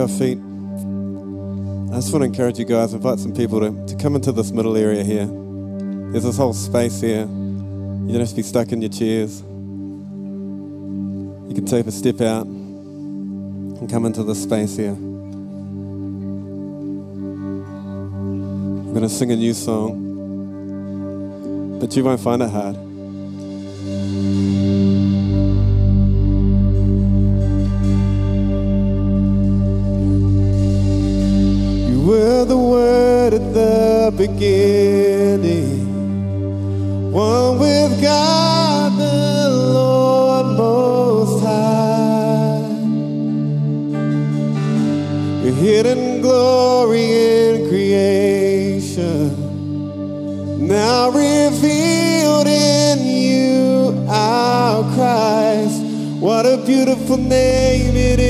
[0.00, 0.38] Our feet.
[0.38, 4.50] I just want to encourage you guys, invite some people to, to come into this
[4.50, 5.26] middle area here.
[5.26, 7.20] There's this whole space here.
[7.20, 9.42] You don't have to be stuck in your chairs.
[11.50, 14.96] You can take a step out and come into this space here.
[18.80, 20.08] I'm going to sing a new song,
[21.78, 22.76] but you won't find it hard.
[32.44, 35.80] The word at the beginning,
[37.12, 42.60] one with God the Lord Most High.
[45.44, 49.36] Your hidden glory in creation,
[50.66, 55.82] now revealed in you, our Christ.
[56.20, 58.29] What a beautiful name it is!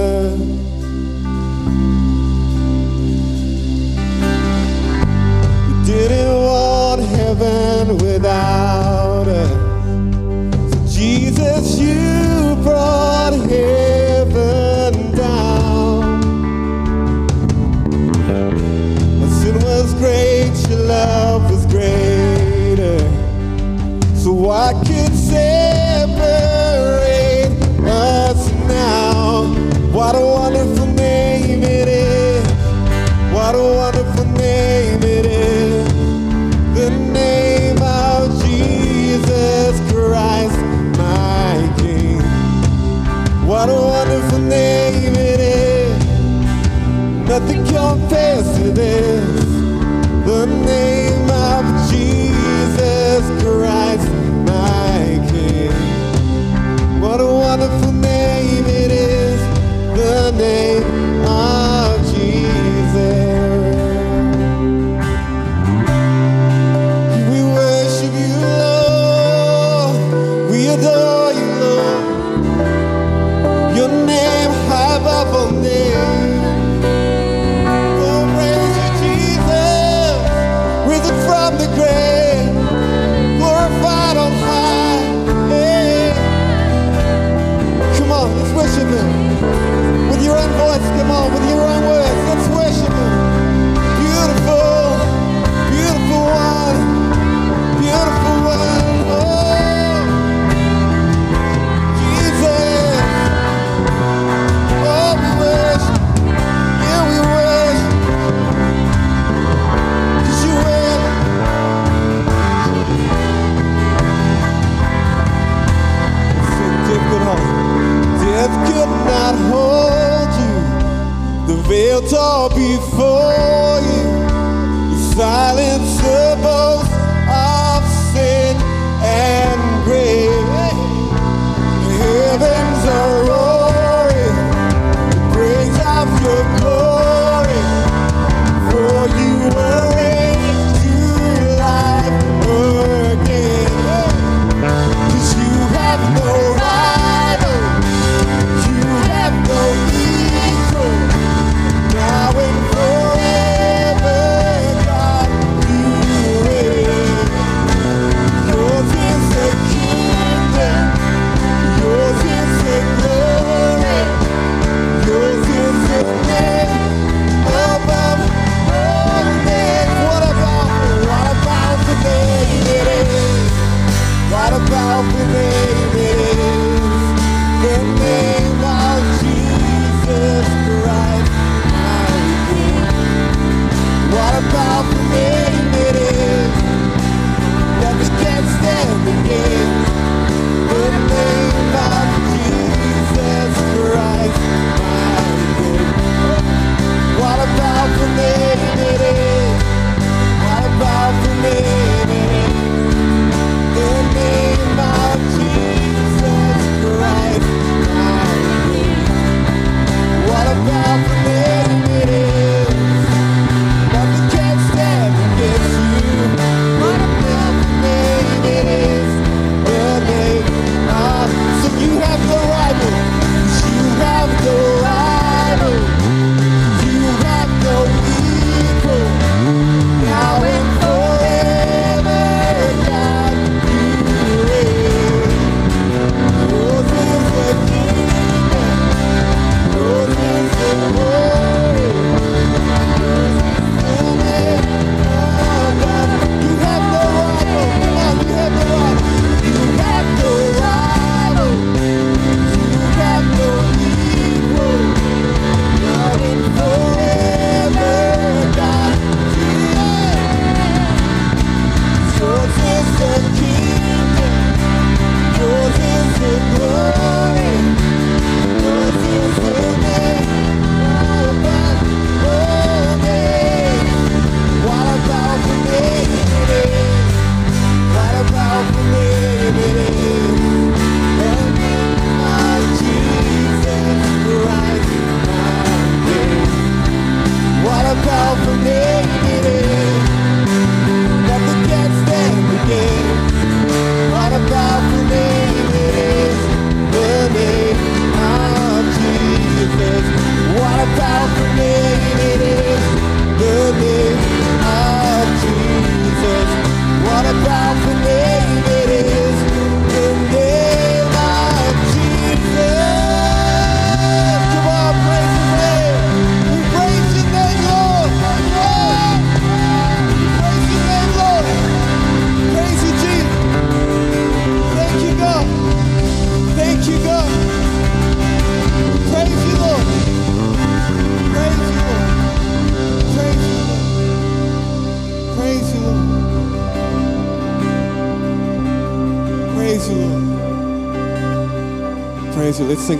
[7.41, 9.49] Heaven without us.
[10.73, 16.21] So Jesus, you brought heaven down.
[19.19, 22.99] My sin was great, your love was greater.
[24.15, 25.51] So I could separate
[27.87, 29.45] us now.
[29.91, 30.70] What a wonderful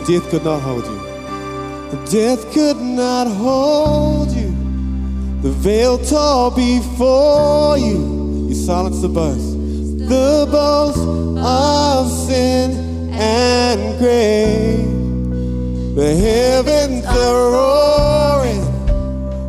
[0.07, 0.19] you.
[0.19, 1.11] Death Could Not Hold You.
[2.09, 4.49] Death could not hold you.
[5.41, 8.47] The veil tore before you.
[8.47, 9.57] You silenced the boast.
[10.07, 10.99] The boast
[11.37, 14.85] of sin and grave.
[15.95, 18.61] The heavens are roaring.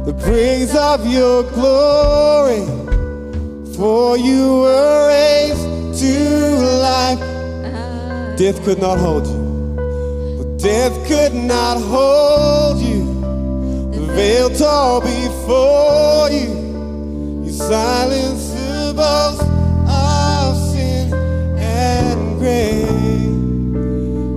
[0.04, 2.66] The praise of your glory.
[3.76, 7.20] For you were raised to life.
[8.36, 9.41] Death could not hold you.
[10.72, 13.04] Death could not hold you.
[13.92, 17.44] The veil tore before you.
[17.44, 19.42] You silenced the boast
[19.86, 21.12] of sin
[21.58, 22.88] and grave.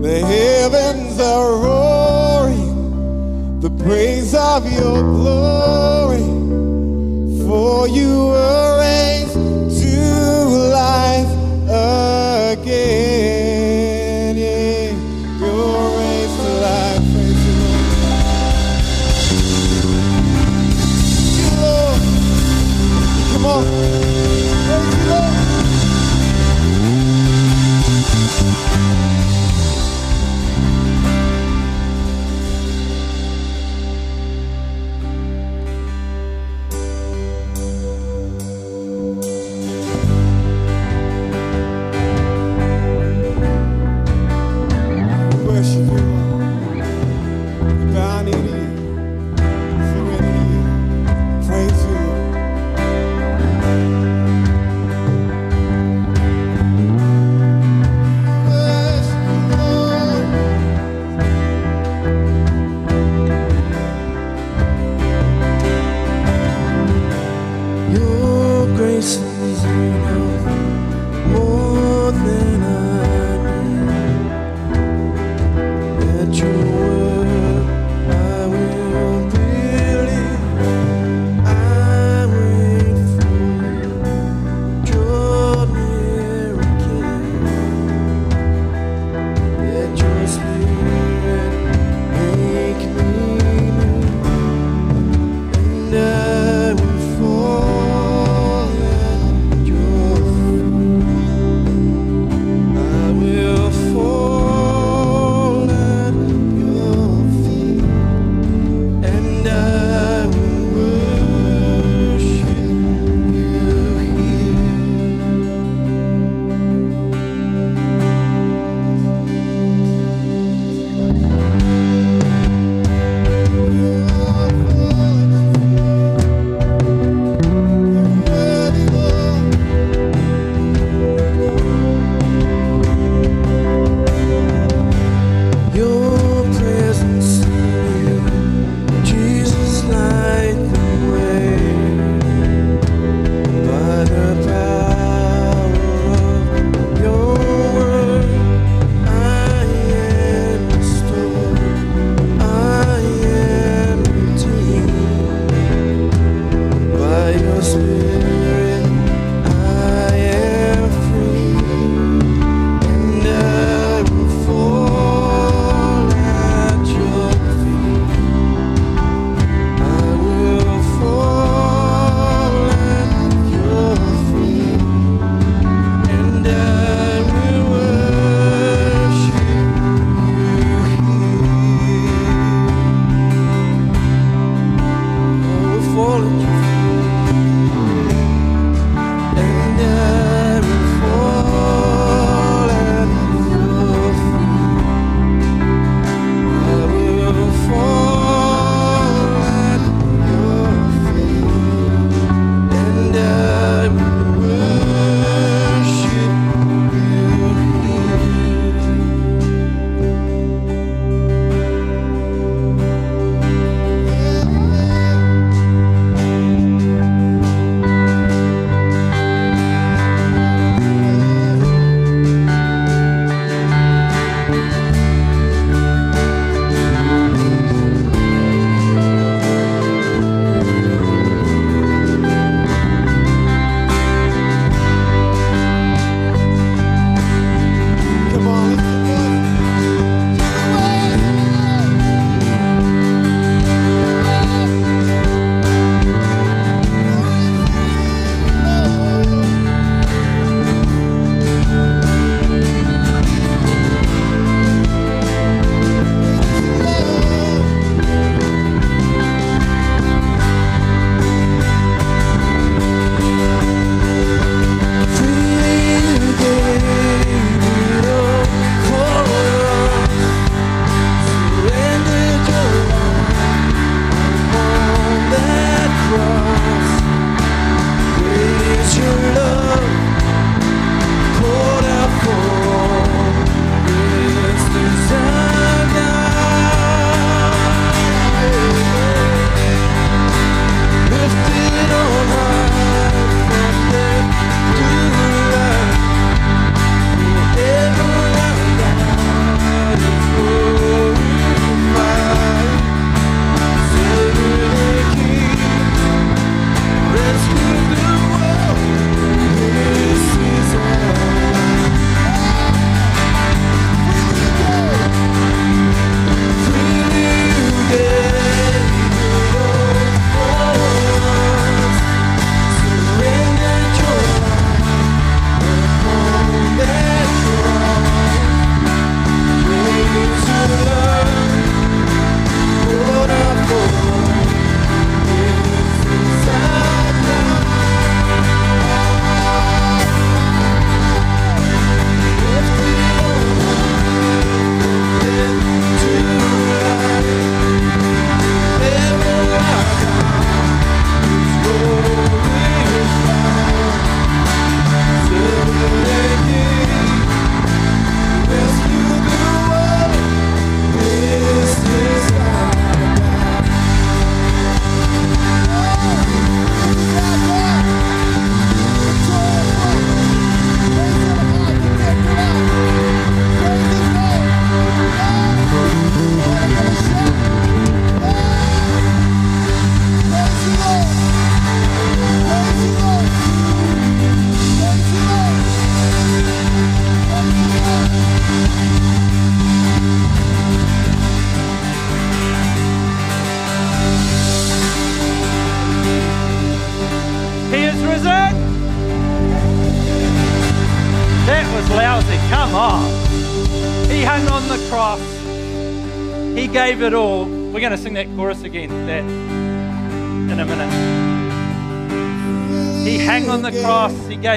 [0.04, 3.62] The heavens are roaring.
[3.62, 5.65] The praise of your glory.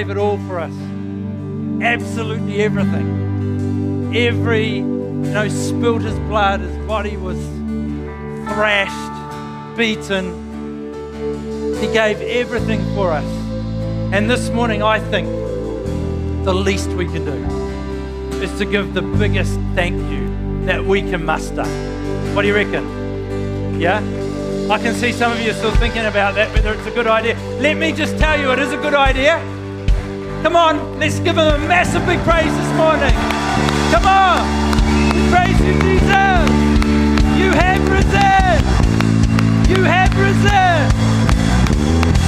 [0.08, 0.72] Gave it all for us.
[1.82, 4.16] Absolutely everything.
[4.16, 6.60] Every, you know, spilt his blood.
[6.60, 7.36] His body was
[8.54, 10.32] thrashed, beaten.
[11.78, 13.24] He gave everything for us.
[14.14, 15.28] And this morning, I think
[16.44, 21.22] the least we can do is to give the biggest thank you that we can
[21.22, 21.66] muster.
[22.34, 23.78] What do you reckon?
[23.78, 23.98] Yeah?
[24.70, 27.06] I can see some of you are still thinking about that, whether it's a good
[27.06, 27.34] idea.
[27.60, 29.57] Let me just tell you, it is a good idea.
[30.42, 33.14] Come on, let's give him a massive big praise this morning.
[33.90, 34.46] Come on.
[35.30, 36.48] Praise you, Jesus.
[37.38, 38.64] You have risen.
[39.68, 40.90] You have risen.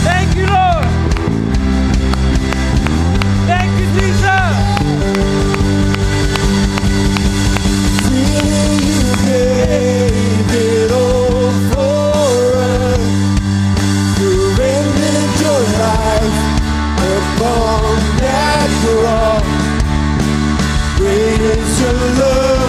[0.02, 0.86] Thank you, Lord.
[3.46, 4.52] Thank you, Jesus.
[8.11, 13.00] Really, you gave it all for us.
[14.18, 16.38] Surrendered your life
[17.00, 19.44] upon that cross.
[20.98, 22.59] Great is your love,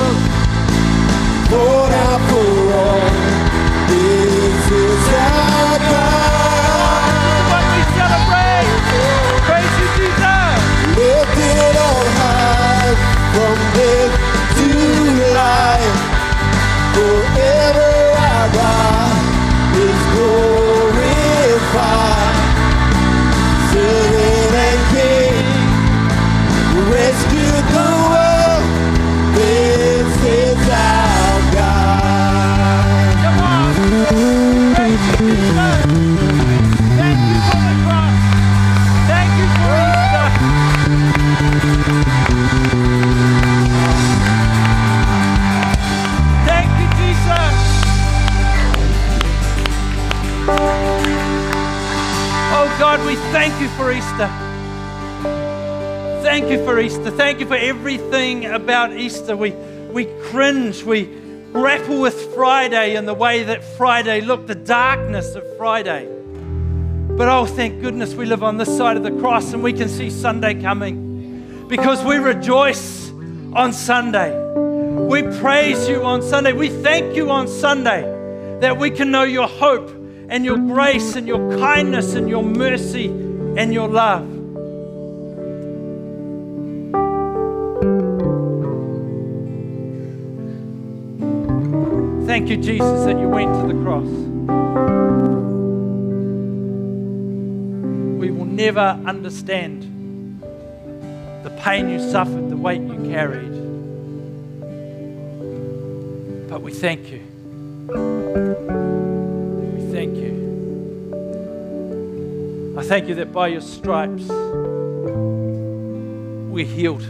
[53.91, 54.29] Easter.
[56.23, 57.11] Thank you for Easter.
[57.11, 59.35] Thank you for everything about Easter.
[59.35, 59.51] We,
[59.91, 61.05] we cringe, we
[61.51, 66.07] grapple with Friday and the way that Friday looked, the darkness of Friday.
[67.17, 69.89] But oh, thank goodness we live on this side of the cross and we can
[69.89, 73.11] see Sunday coming because we rejoice
[73.53, 74.31] on Sunday.
[74.95, 76.53] We praise you on Sunday.
[76.53, 78.01] We thank you on Sunday
[78.61, 79.89] that we can know your hope
[80.29, 83.07] and your grace and your kindness and your mercy
[83.57, 84.27] and your love.
[92.25, 94.07] Thank you, Jesus, that you went to the cross.
[98.19, 99.83] We will never understand
[101.43, 103.51] the pain you suffered, the weight you carried.
[106.49, 108.50] But we thank you.
[112.81, 114.23] I thank you that by your stripes
[116.49, 117.05] we're healed,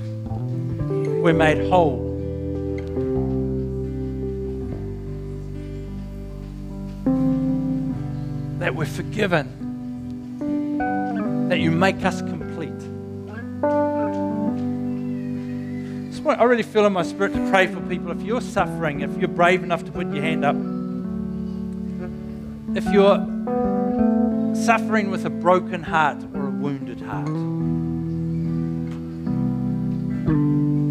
[1.23, 2.09] we're made whole.
[8.59, 9.47] That we're forgiven,
[11.47, 12.73] that you make us complete.
[16.27, 18.11] I really feel in my spirit to pray for people.
[18.11, 20.57] If you're suffering, if you're brave enough to put your hand up,
[22.75, 23.25] if you're
[24.61, 27.27] suffering with a broken heart or a wounded heart,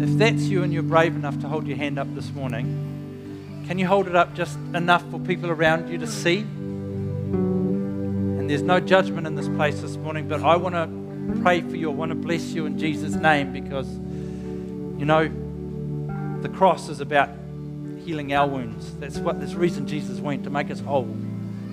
[0.03, 3.79] if that's you and you're brave enough to hold your hand up this morning, can
[3.79, 6.39] you hold it up just enough for people around you to see?
[8.41, 11.77] And there's no judgment in this place this morning, but I want to pray for
[11.77, 11.89] you.
[11.89, 13.87] I want to bless you in Jesus' name because,
[14.99, 15.31] you know,
[16.41, 17.29] the cross is about
[18.03, 18.93] healing our wounds.
[18.97, 21.07] That's what this reason Jesus went to make us whole,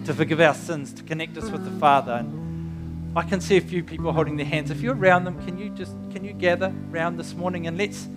[0.09, 2.13] to forgive our sins, to connect us with the Father.
[2.13, 4.71] And I can see a few people holding their hands.
[4.71, 8.09] If you're around them, can you just can you gather around this morning and let's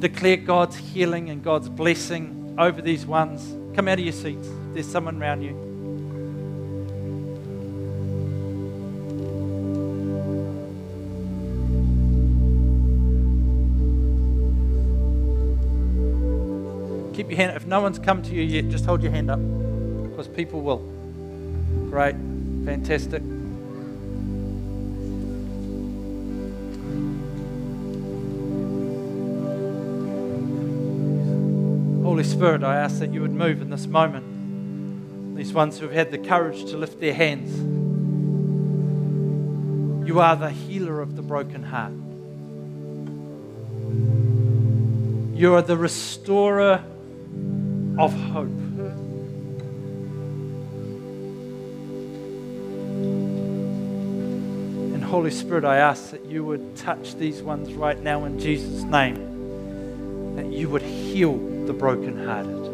[0.00, 3.54] declare God's healing and God's blessing over these ones.
[3.74, 4.46] Come out of your seats.
[4.74, 5.54] There's someone around you.
[17.14, 17.56] Keep your hand.
[17.56, 19.40] If no one's come to you yet, just hold your hand up
[20.10, 20.93] because people will.
[21.94, 22.16] Great.
[22.64, 23.22] Fantastic.
[32.02, 35.36] Holy Spirit, I ask that you would move in this moment.
[35.36, 37.56] These ones who have had the courage to lift their hands.
[40.08, 41.92] You are the healer of the broken heart.
[45.38, 46.82] You are the restorer
[47.96, 48.63] of hope.
[55.14, 60.34] Holy Spirit, I ask that you would touch these ones right now in Jesus' name,
[60.34, 62.66] that you would heal the brokenhearted.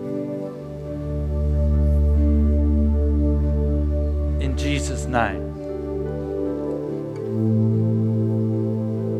[4.42, 5.54] In Jesus' name.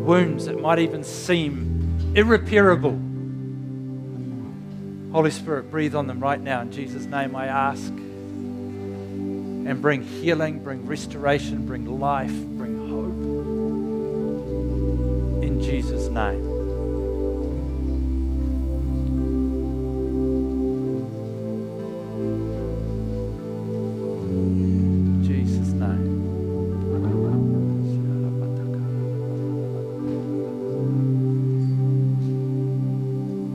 [0.03, 2.99] Wounds that might even seem irreparable.
[5.11, 6.61] Holy Spirit, breathe on them right now.
[6.61, 7.87] In Jesus' name, I ask.
[7.87, 12.80] And bring healing, bring restoration, bring life, bring
[16.11, 16.51] name.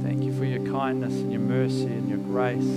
[0.03, 2.76] Thank you for your kindness and your mercy and your grace.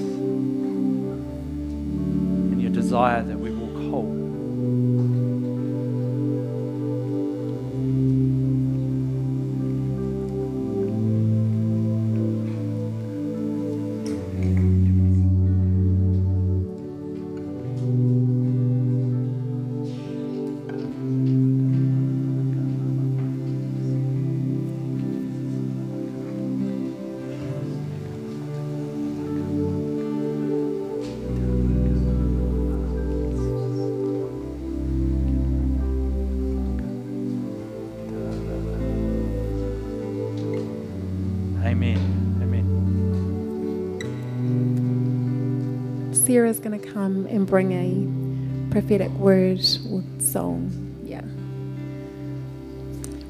[46.29, 49.57] Sarah's going to come and bring a prophetic word
[49.89, 50.69] or song.
[51.03, 51.23] Yeah.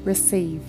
[0.04, 0.60] Receive.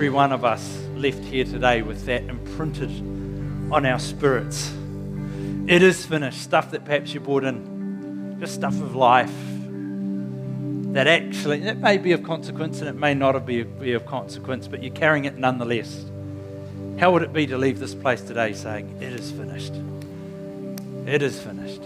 [0.00, 2.88] Every one of us left here today with that imprinted
[3.70, 4.72] on our spirits.
[5.66, 6.40] It is finished.
[6.40, 9.30] Stuff that perhaps you brought in, just stuff of life
[10.94, 14.82] that actually, it may be of consequence and it may not be, of consequence, but
[14.82, 16.06] you're carrying it nonetheless.
[16.98, 19.74] How would it be to leave this place today saying, It is finished?
[21.06, 21.82] It is finished.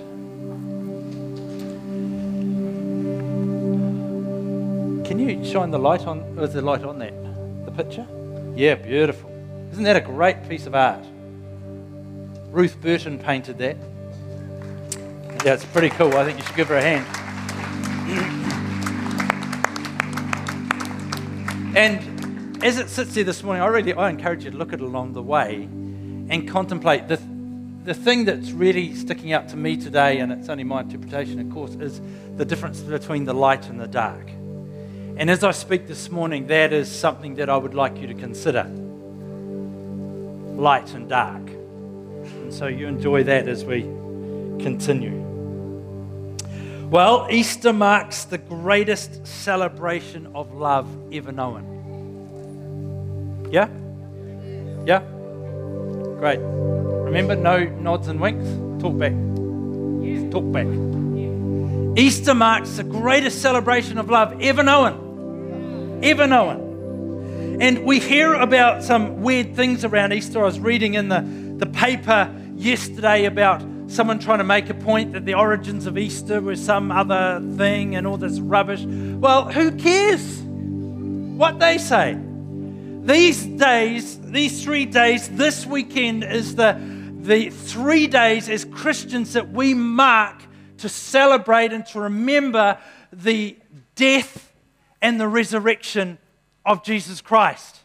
[5.05, 6.21] Can you shine the light on?
[6.39, 7.24] Is the light on that?
[7.77, 8.07] Picture?
[8.55, 9.31] Yeah, beautiful.
[9.73, 11.05] Isn't that a great piece of art?
[12.51, 13.77] Ruth Burton painted that.
[15.45, 16.17] Yeah, it's pretty cool.
[16.17, 18.41] I think you should give her a hand.
[21.77, 24.81] And as it sits there this morning, I really I encourage you to look at
[24.81, 27.21] it along the way and contemplate the,
[27.83, 31.51] the thing that's really sticking out to me today, and it's only my interpretation, of
[31.51, 32.01] course, is
[32.37, 34.31] the difference between the light and the dark.
[35.17, 38.15] And as I speak this morning, that is something that I would like you to
[38.15, 38.65] consider
[40.57, 41.49] light and dark.
[41.49, 43.83] And so you enjoy that as we
[44.63, 45.23] continue.
[46.91, 51.73] Well, Easter marks the greatest celebration of love ever known.
[53.51, 53.69] Yeah?
[54.85, 55.01] Yeah?
[56.19, 56.41] Great.
[56.41, 58.49] Remember, no nods and winks?
[58.83, 59.13] Talk back.
[60.31, 60.67] Talk back.
[61.97, 66.01] Easter marks the greatest celebration of love ever known.
[66.03, 67.59] Ever known.
[67.61, 70.41] And we hear about some weird things around Easter.
[70.41, 71.21] I was reading in the,
[71.57, 76.41] the paper yesterday about someone trying to make a point that the origins of Easter
[76.41, 78.83] were some other thing and all this rubbish.
[78.83, 82.19] Well, who cares what they say?
[83.03, 86.77] These days, these three days, this weekend is the,
[87.21, 90.43] the three days as Christians that we mark
[90.85, 92.77] to celebrate and to remember
[93.11, 93.57] the
[93.95, 94.53] death
[95.01, 96.19] and the resurrection
[96.67, 97.79] of Jesus Christ.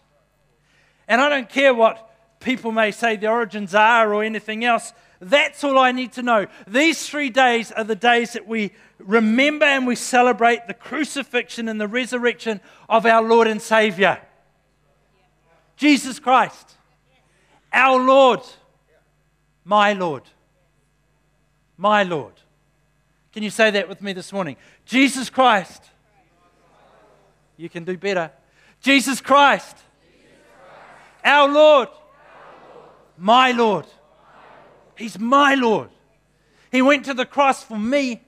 [1.07, 4.91] And I don't care what people may say the origins are or anything else.
[5.21, 6.47] That's all I need to know.
[6.67, 11.79] These three days are the days that we remember and we celebrate the crucifixion and
[11.79, 14.19] the resurrection of our Lord and Savior,
[15.77, 16.75] Jesus Christ,
[17.71, 18.41] our Lord,
[19.63, 20.23] my Lord,
[21.77, 22.33] my Lord.
[23.39, 24.57] Can you say that with me this morning?
[24.85, 25.81] Jesus Christ.
[27.55, 28.31] You can do better.
[28.81, 29.77] Jesus Christ.
[31.23, 31.87] Our Lord.
[33.17, 33.85] My Lord.
[34.97, 35.89] He's my Lord.
[36.69, 38.19] He went to the cross for me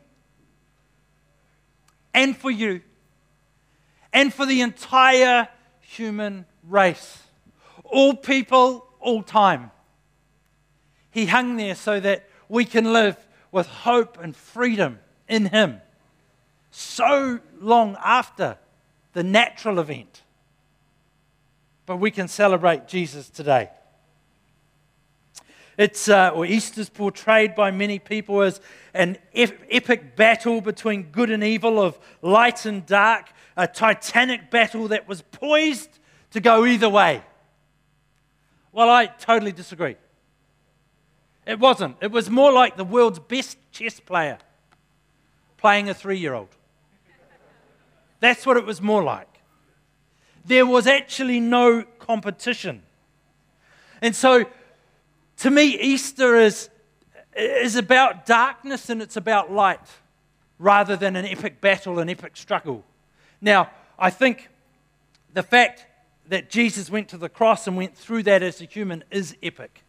[2.14, 2.80] and for you
[4.14, 5.50] and for the entire
[5.82, 7.22] human race.
[7.84, 9.72] All people, all time.
[11.10, 13.18] He hung there so that we can live
[13.52, 15.82] with hope and freedom in Him
[16.72, 18.58] so long after
[19.14, 20.24] the natural event.
[21.86, 23.70] But we can celebrate Jesus today.
[25.78, 28.62] It's, uh, or Easter's portrayed by many people as
[28.94, 35.08] an epic battle between good and evil, of light and dark, a titanic battle that
[35.08, 35.90] was poised
[36.32, 37.24] to go either way.
[38.72, 39.96] Well, I totally disagree.
[41.46, 41.98] It wasn't.
[42.02, 44.38] It was more like the world's best chess player
[45.58, 46.50] playing a three year old.
[48.20, 49.28] That's what it was more like.
[50.46, 52.84] There was actually no competition.
[54.02, 54.46] And so,
[55.38, 56.70] to me, Easter is,
[57.36, 59.80] is about darkness and it's about light
[60.58, 62.84] rather than an epic battle, an epic struggle.
[63.40, 64.50] Now, I think
[65.34, 65.86] the fact
[66.28, 69.84] that Jesus went to the cross and went through that as a human is epic.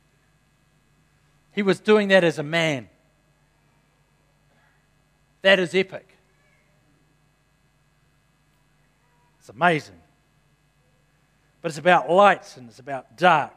[1.53, 2.89] He was doing that as a man.
[5.43, 6.09] That is epic.
[9.41, 9.97] It's amazing.
[11.61, 13.57] But it's about light and it's about dark.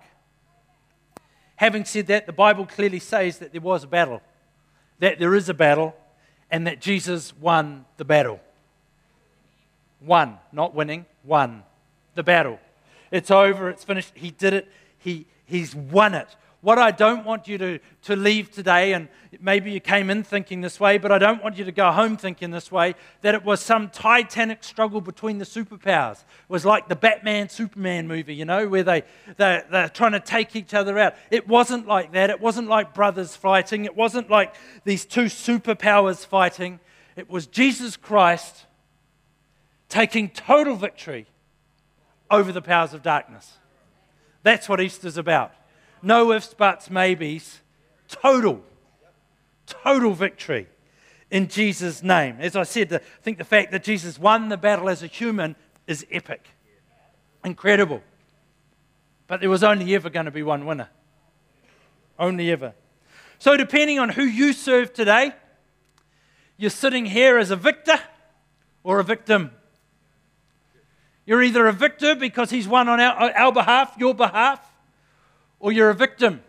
[1.58, 4.22] Having said that, the Bible clearly says that there was a battle,
[5.00, 5.96] that there is a battle,
[6.52, 8.40] and that Jesus won the battle.
[10.02, 11.64] Won, not winning, won
[12.14, 12.60] the battle.
[13.12, 14.12] It's over, it's finished.
[14.16, 16.36] He did it, he, he's won it.
[16.66, 19.08] What I don't want you to, to leave today, and
[19.40, 22.18] maybe you came in thinking this way, but I don't want you to go home
[22.18, 26.22] thinking this way, that it was some titanic struggle between the superpowers.
[26.22, 29.04] It was like the Batman Superman movie, you know, where they,
[29.38, 31.14] they're, they're trying to take each other out.
[31.30, 32.32] It wasn't like that.
[32.32, 33.86] It wasn't like brothers fighting.
[33.86, 34.56] It wasn't like
[34.86, 36.80] these two superpowers fighting.
[37.16, 38.66] It was Jesus Christ
[39.88, 41.28] taking total victory
[42.32, 43.54] over the powers of darkness.
[44.42, 45.52] That's what Easter's about.
[46.06, 47.62] No ifs, buts, maybes.
[48.08, 48.64] Total,
[49.66, 50.68] total victory
[51.32, 52.38] in Jesus' name.
[52.40, 55.56] As I said, I think the fact that Jesus won the battle as a human
[55.88, 56.48] is epic,
[57.44, 58.04] incredible.
[59.26, 60.90] But there was only ever going to be one winner.
[62.20, 62.76] Only ever.
[63.40, 65.32] So, depending on who you serve today,
[66.56, 68.00] you're sitting here as a victor
[68.84, 69.50] or a victim.
[71.26, 74.62] You're either a victor because he's won on our, our behalf, your behalf,
[75.60, 76.42] or you're a victim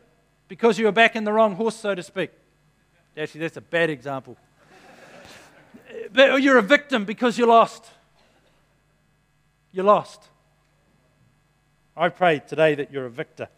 [0.48, 2.30] because you were back in the wrong horse, so to speak.
[3.16, 4.36] Actually, that's a bad example.
[6.12, 7.84] But you're a victim because you're lost.
[9.72, 10.22] You're lost.
[11.96, 13.48] I pray today that you're a victor.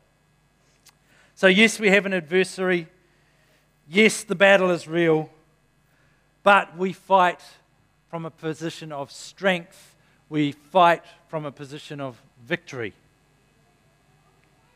[1.35, 2.89] So, yes, we have an adversary.
[3.89, 5.31] Yes, the battle is real.
[6.43, 7.41] But we fight
[8.09, 9.97] from a position of strength.
[10.29, 12.95] We fight from a position of victory.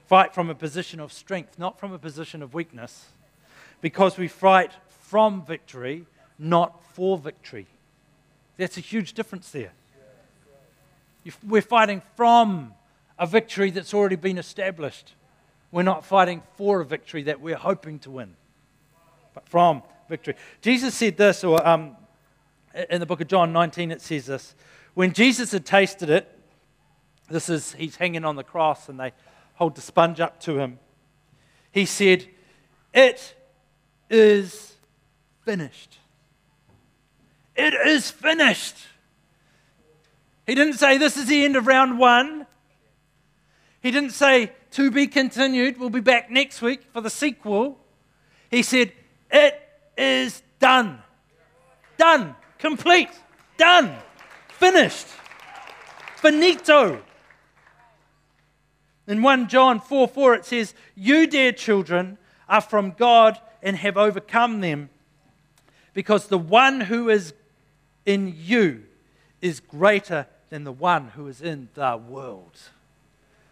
[0.06, 3.06] Fight from a position of strength, not from a position of weakness.
[3.80, 6.06] Because we fight from victory,
[6.38, 7.66] not for victory.
[8.56, 9.72] That's a huge difference there.
[11.46, 12.74] We're fighting from
[13.18, 15.14] a victory that's already been established.
[15.70, 18.34] We're not fighting for a victory that we're hoping to win,
[19.32, 20.34] but from victory.
[20.60, 21.96] Jesus said this, or um,
[22.90, 24.54] in the book of John 19, it says this.
[24.94, 26.28] When Jesus had tasted it,
[27.30, 29.12] this is, he's hanging on the cross and they
[29.62, 30.80] Oh, hold the sponge up to him.
[31.70, 32.26] He said,
[32.92, 33.36] It
[34.10, 34.74] is
[35.44, 35.98] finished.
[37.54, 38.74] It is finished.
[40.48, 42.44] He didn't say, This is the end of round one.
[43.80, 45.78] He didn't say, To be continued.
[45.78, 47.78] We'll be back next week for the sequel.
[48.50, 48.90] He said,
[49.30, 49.62] It
[49.96, 50.98] is done.
[51.98, 52.34] Done.
[52.58, 53.10] Complete.
[53.58, 53.94] Done.
[54.48, 55.06] Finished.
[56.16, 57.00] Finito.
[59.06, 62.18] In 1 John 4 4, it says, You, dear children,
[62.48, 64.90] are from God and have overcome them,
[65.94, 67.34] because the one who is
[68.06, 68.84] in you
[69.40, 72.58] is greater than the one who is in the world.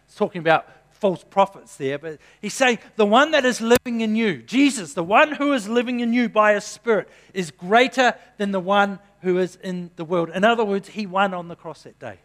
[0.05, 4.15] It's talking about false prophets there, but he's saying the one that is living in
[4.15, 8.51] you, Jesus, the one who is living in you by his Spirit, is greater than
[8.51, 10.29] the one who is in the world.
[10.33, 12.19] In other words, he won on the cross that day.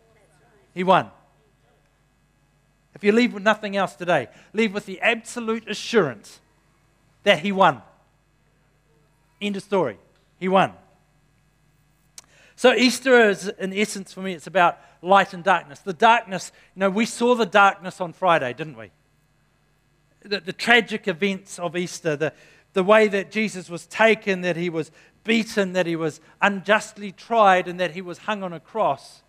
[0.74, 1.10] He won.
[2.96, 6.40] If you leave with nothing else today, leave with the absolute assurance
[7.24, 7.82] that he won.
[9.38, 9.98] End of story.
[10.40, 10.72] He won.
[12.56, 15.80] So Easter is, in essence, for me, it's about light and darkness.
[15.80, 18.90] The darkness, you know, we saw the darkness on Friday, didn't we?
[20.22, 22.32] The, the tragic events of Easter, the,
[22.72, 24.90] the way that Jesus was taken, that he was
[25.22, 29.20] beaten, that he was unjustly tried, and that he was hung on a cross.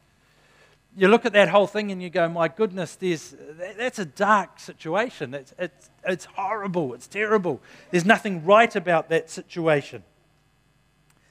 [0.99, 3.35] You look at that whole thing and you go, my goodness, there's,
[3.77, 5.35] that's a dark situation.
[5.35, 6.95] It's, it's, it's horrible.
[6.95, 7.61] It's terrible.
[7.91, 10.03] There's nothing right about that situation.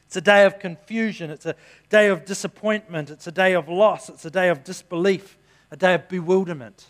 [0.07, 1.31] It's a day of confusion.
[1.31, 1.57] It's a
[1.91, 3.11] day of disappointment.
[3.11, 4.09] It's a day of loss.
[4.09, 5.37] It's a day of disbelief,
[5.73, 6.87] a day of bewilderment.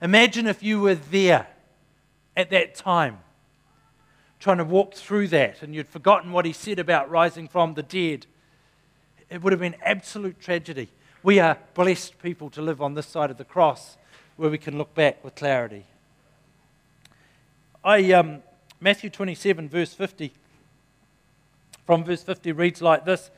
[0.00, 1.48] Imagine if you were there
[2.36, 3.18] at that time,
[4.38, 7.82] trying to walk through that, and you'd forgotten what he said about rising from the
[7.82, 8.26] dead.
[9.28, 10.88] It would have been absolute tragedy.
[11.22, 13.96] We are blessed people to live on this side of the cross
[14.36, 15.84] where we can look back with clarity.
[17.84, 18.42] I, um,
[18.80, 20.32] Matthew 27, verse 50
[21.84, 23.30] from verse 50 reads like this.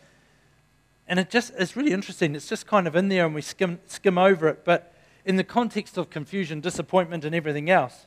[1.06, 2.34] And it just it's really interesting.
[2.34, 4.64] It's just kind of in there and we skim, skim over it.
[4.64, 4.94] But
[5.24, 8.06] in the context of confusion, disappointment, and everything else,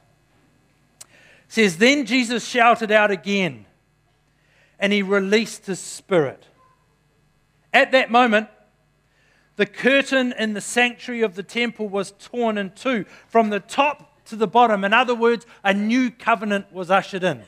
[1.47, 3.65] says, Then Jesus shouted out again
[4.79, 6.45] and he released his spirit.
[7.73, 8.47] At that moment,
[9.57, 14.25] the curtain in the sanctuary of the temple was torn in two from the top
[14.25, 14.83] to the bottom.
[14.83, 17.43] In other words, a new covenant was ushered in.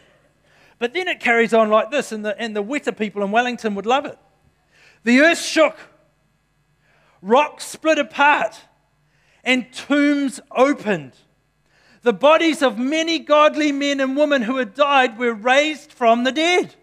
[0.80, 3.76] But then it carries on like this, and the, and the Weta people in Wellington
[3.76, 4.18] would love it.
[5.04, 5.78] The earth shook,
[7.22, 8.60] rocks split apart,
[9.44, 11.14] and tombs opened.
[12.02, 16.32] The bodies of many godly men and women who had died were raised from the
[16.32, 16.76] dead.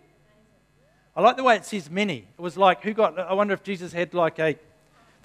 [1.16, 2.28] I like the way it says many.
[2.39, 4.59] It was like, who got, I wonder if Jesus had like a,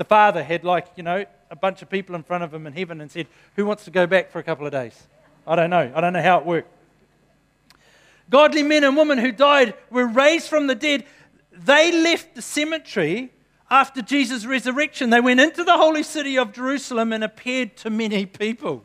[0.02, 2.74] the Father had like, you know, a bunch of people in front of him in
[2.74, 5.08] heaven and said, who wants to go back for a couple of days?
[5.46, 5.92] I don't know.
[5.94, 6.70] I don't know how it worked
[8.32, 11.06] godly men and women who died were raised from the dead.
[11.52, 13.32] They left the cemetery
[13.70, 15.12] after Jesus' resurrection.
[15.12, 18.84] They went into the holy city of Jerusalem and appeared to many people.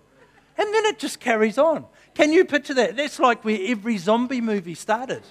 [0.59, 1.87] And then it just carries on.
[2.15, 2.97] Can you picture that?
[2.97, 5.23] That's like where every zombie movie started,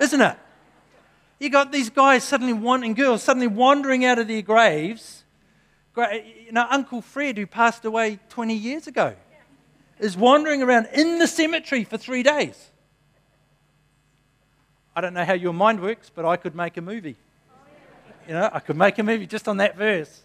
[0.00, 0.38] isn't it?
[1.38, 5.24] You got these guys suddenly wanting girls suddenly wandering out of their graves.
[5.96, 9.14] You know, Uncle Fred, who passed away 20 years ago,
[9.98, 12.70] is wandering around in the cemetery for three days.
[14.94, 17.16] I don't know how your mind works, but I could make a movie.
[18.26, 20.22] You know, I could make a movie just on that verse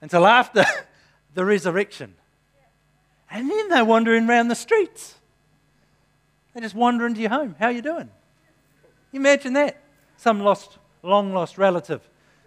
[0.00, 0.64] until after
[1.34, 2.14] the resurrection.
[3.30, 5.14] And then they're wandering around the streets.
[6.54, 7.56] They just wander into your home.
[7.58, 8.10] How are you doing?
[9.14, 9.80] Imagine that.
[10.18, 12.02] Some lost, long lost relative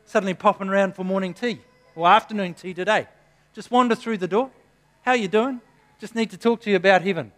[0.08, 1.60] suddenly popping around for morning tea
[1.96, 3.08] or afternoon tea today.
[3.54, 4.50] Just wander through the door.
[5.02, 5.62] How are you doing?
[6.00, 7.32] Just need to talk to you about heaven.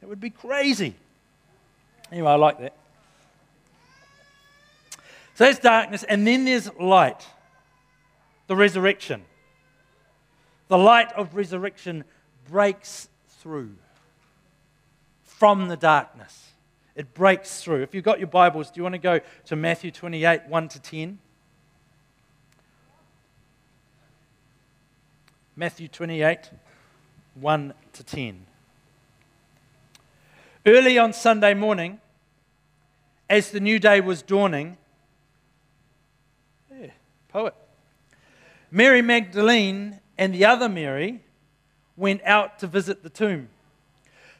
[0.00, 0.94] It would be crazy.
[2.10, 2.76] Anyway, I like that.
[5.34, 7.26] So there's darkness, and then there's light,
[8.46, 9.22] the resurrection.
[10.68, 12.04] The light of resurrection
[12.48, 13.08] breaks
[13.40, 13.74] through
[15.24, 16.51] from the darkness.
[16.94, 17.82] It breaks through.
[17.82, 20.80] If you've got your Bibles, do you want to go to Matthew 28 1 to
[20.80, 21.18] 10?
[25.56, 26.50] Matthew 28
[27.34, 28.46] 1 to 10.
[30.66, 32.00] Early on Sunday morning,
[33.28, 34.76] as the new day was dawning,
[36.70, 36.88] yeah,
[37.28, 37.54] poet,
[38.70, 41.22] Mary Magdalene and the other Mary
[41.96, 43.48] went out to visit the tomb.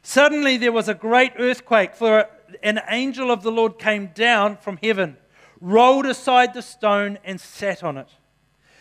[0.02, 2.28] Suddenly there was a great earthquake, for
[2.62, 5.16] an angel of the Lord came down from heaven,
[5.60, 8.08] rolled aside the stone, and sat on it.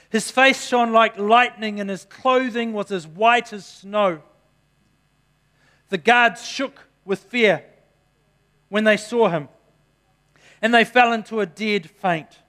[0.10, 4.22] His face shone like lightning, and his clothing was as white as snow.
[5.90, 7.64] The guards shook with fear
[8.70, 9.50] when they saw him,
[10.62, 12.40] and they fell into a dead faint.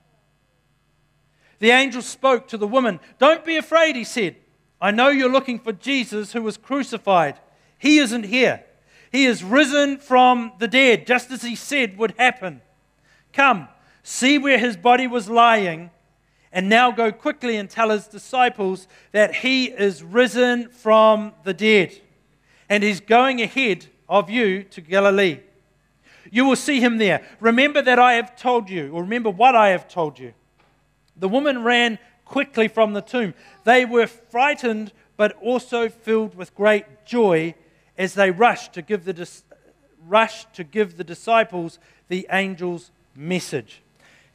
[1.59, 2.99] The angel spoke to the woman.
[3.19, 4.37] Don't be afraid, he said.
[4.81, 7.39] I know you're looking for Jesus who was crucified.
[7.79, 8.65] He isn't here.
[9.13, 12.63] He is risen from the dead, just as he said would happen.
[13.35, 13.69] Come,
[14.03, 15.91] see where his body was lying
[16.51, 21.93] and now go quickly and tell his disciples that he is risen from the dead.
[22.69, 25.41] And he's going ahead of you to Galilee.
[26.31, 27.23] You will see him there.
[27.41, 30.33] Remember that I have told you, or remember what I have told you.
[31.17, 33.35] The woman ran quickly from the tomb.
[33.65, 37.55] They were frightened, but also filled with great joy
[37.99, 39.29] as they rushed to give the,
[40.07, 41.79] rushed to give the disciples
[42.09, 43.83] the angel's message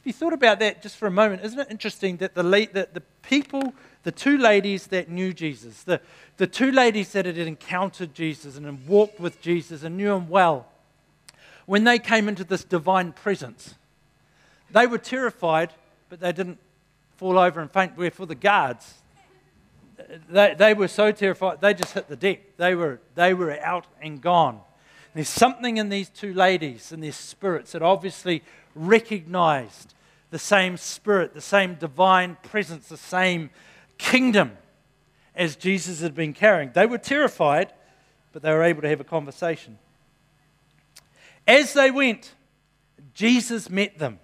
[0.00, 2.94] If you thought about that just for a moment, isn't it interesting that the, that
[2.94, 3.74] the people,
[4.04, 6.00] the two ladies that knew Jesus, the,
[6.36, 10.28] the two ladies that had encountered Jesus and had walked with Jesus and knew him
[10.28, 10.66] well,
[11.66, 13.74] when they came into this divine presence,
[14.70, 15.72] they were terrified,
[16.08, 16.58] but they didn't
[17.16, 17.96] fall over and faint.
[18.14, 18.97] For the guards,
[20.30, 22.56] they, they were so terrified, they just hit the deck.
[22.56, 24.60] They were, they were out and gone.
[25.14, 28.42] There's something in these two ladies and their spirits that obviously
[28.74, 29.94] recognized
[30.30, 33.50] the same spirit, the same divine presence, the same
[33.96, 34.56] kingdom
[35.34, 36.70] as Jesus had been carrying.
[36.72, 37.72] They were terrified,
[38.32, 39.78] but they were able to have a conversation.
[41.46, 42.34] As they went,
[43.14, 44.20] Jesus met them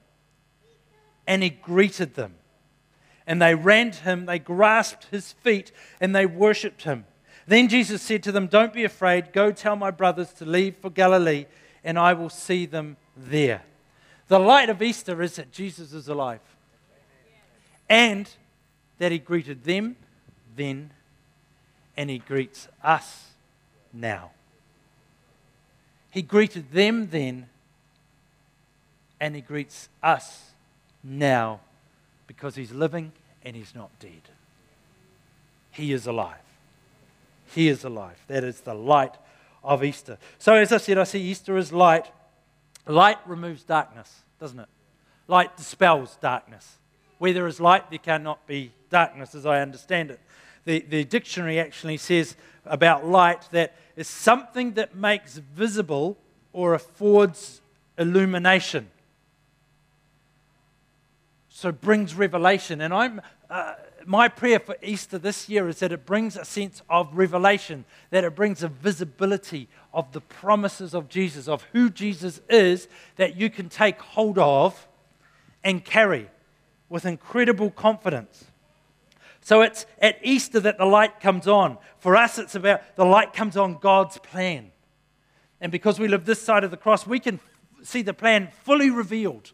[1.27, 2.35] and he greeted them.
[3.26, 7.06] And they ran to him, they grasped his feet, and they worshipped him.
[7.46, 9.32] Then Jesus said to them, Don't be afraid.
[9.32, 11.46] Go tell my brothers to leave for Galilee,
[11.82, 13.62] and I will see them there.
[14.28, 16.40] The light of Easter is that Jesus is alive
[17.88, 18.30] and
[18.98, 19.96] that he greeted them
[20.56, 20.90] then
[21.96, 23.28] and he greets us
[23.92, 24.30] now.
[26.10, 27.48] He greeted them then
[29.20, 30.51] and he greets us
[31.02, 31.60] now
[32.26, 33.12] because he's living
[33.44, 34.22] and he's not dead.
[35.70, 36.36] He is alive.
[37.55, 38.18] He is alive.
[38.28, 39.14] That is the light
[39.62, 40.18] of Easter.
[40.38, 42.06] So, as I said, I see Easter as light.
[42.86, 44.68] Light removes darkness, doesn't it?
[45.26, 46.76] Light dispels darkness.
[47.18, 50.20] Where there is light, there cannot be darkness, as I understand it.
[50.64, 52.36] The, the dictionary actually says
[52.66, 56.16] about light that it's something that makes visible
[56.52, 57.60] or affords
[57.98, 58.90] illumination.
[61.56, 62.81] So brings revelation.
[62.81, 63.74] And I'm, uh,
[64.05, 68.24] my prayer for Easter this year is that it brings a sense of revelation, that
[68.24, 73.51] it brings a visibility of the promises of Jesus, of who Jesus is, that you
[73.51, 74.89] can take hold of
[75.62, 76.28] and carry
[76.89, 78.47] with incredible confidence.
[79.40, 81.78] So it's at Easter that the light comes on.
[81.98, 84.72] For us, it's about the light comes on God's plan.
[85.60, 87.39] And because we live this side of the cross, we can
[87.85, 89.52] see the plan fully revealed.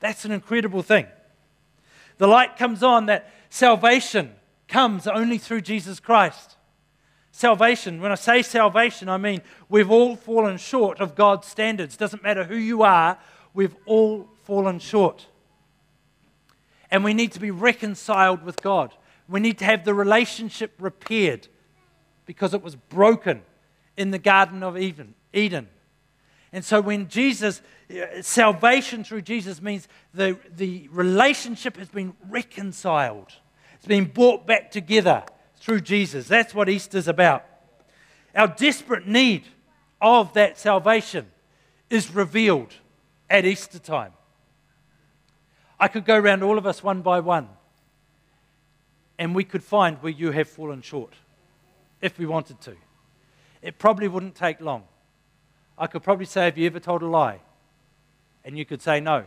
[0.00, 1.06] That's an incredible thing.
[2.18, 4.32] The light comes on that salvation
[4.68, 6.56] comes only through Jesus Christ.
[7.30, 11.96] Salvation, when I say salvation, I mean we've all fallen short of God's standards.
[11.96, 13.18] Doesn't matter who you are,
[13.52, 15.26] we've all fallen short.
[16.90, 18.94] And we need to be reconciled with God.
[19.28, 21.48] We need to have the relationship repaired
[22.26, 23.42] because it was broken
[23.96, 25.68] in the Garden of Eden.
[26.56, 27.60] And so when Jesus,
[27.90, 33.30] uh, salvation through Jesus means the, the relationship has been reconciled.
[33.74, 35.22] It's been brought back together
[35.60, 36.28] through Jesus.
[36.28, 37.44] That's what Easter's about.
[38.34, 39.44] Our desperate need
[40.00, 41.26] of that salvation
[41.90, 42.72] is revealed
[43.28, 44.14] at Easter time.
[45.78, 47.50] I could go around all of us one by one,
[49.18, 51.12] and we could find where you have fallen short
[52.00, 52.76] if we wanted to.
[53.60, 54.84] It probably wouldn't take long.
[55.78, 57.40] I could probably say, Have you ever told a lie?
[58.44, 59.24] And you could say no,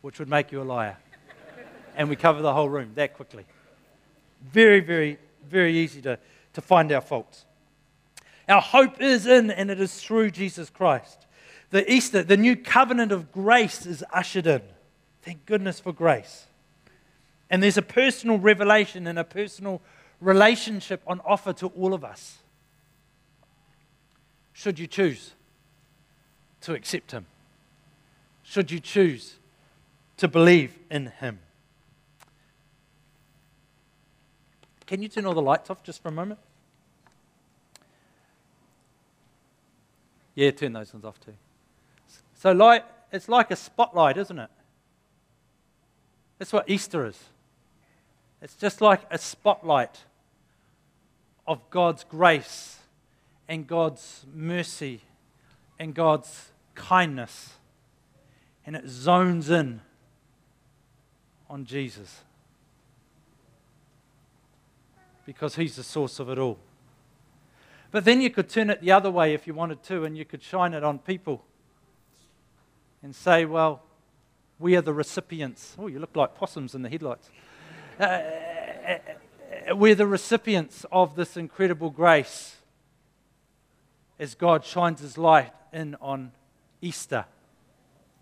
[0.00, 0.96] which would make you a liar.
[1.96, 3.44] and we cover the whole room that quickly.
[4.42, 5.18] Very, very,
[5.48, 6.18] very easy to,
[6.54, 7.44] to find our faults.
[8.48, 11.26] Our hope is in and it is through Jesus Christ.
[11.70, 14.62] The Easter, the new covenant of grace is ushered in.
[15.22, 16.46] Thank goodness for grace.
[17.50, 19.80] And there's a personal revelation and a personal
[20.20, 22.38] relationship on offer to all of us.
[24.52, 25.33] Should you choose
[26.64, 27.26] to accept Him?
[28.42, 29.36] Should you choose
[30.16, 31.38] to believe in Him?
[34.86, 36.40] Can you turn all the lights off just for a moment?
[40.34, 41.34] Yeah, turn those ones off too.
[42.34, 44.50] So, light, it's like a spotlight, isn't it?
[46.38, 47.18] That's what Easter is.
[48.42, 50.04] It's just like a spotlight
[51.46, 52.78] of God's grace
[53.48, 55.00] and God's mercy
[55.78, 57.54] and God's kindness.
[58.66, 59.80] And it zones in
[61.50, 62.22] on Jesus
[65.26, 66.58] because he's the source of it all.
[67.90, 70.24] But then you could turn it the other way if you wanted to, and you
[70.24, 71.44] could shine it on people
[73.02, 73.82] and say, well,
[74.58, 75.76] we are the recipients.
[75.78, 77.30] Oh, you look like possums in the headlights.
[78.00, 78.20] Uh,
[79.72, 82.56] we're the recipients of this incredible grace
[84.18, 86.32] as God shines his light in on
[86.84, 87.24] Easter.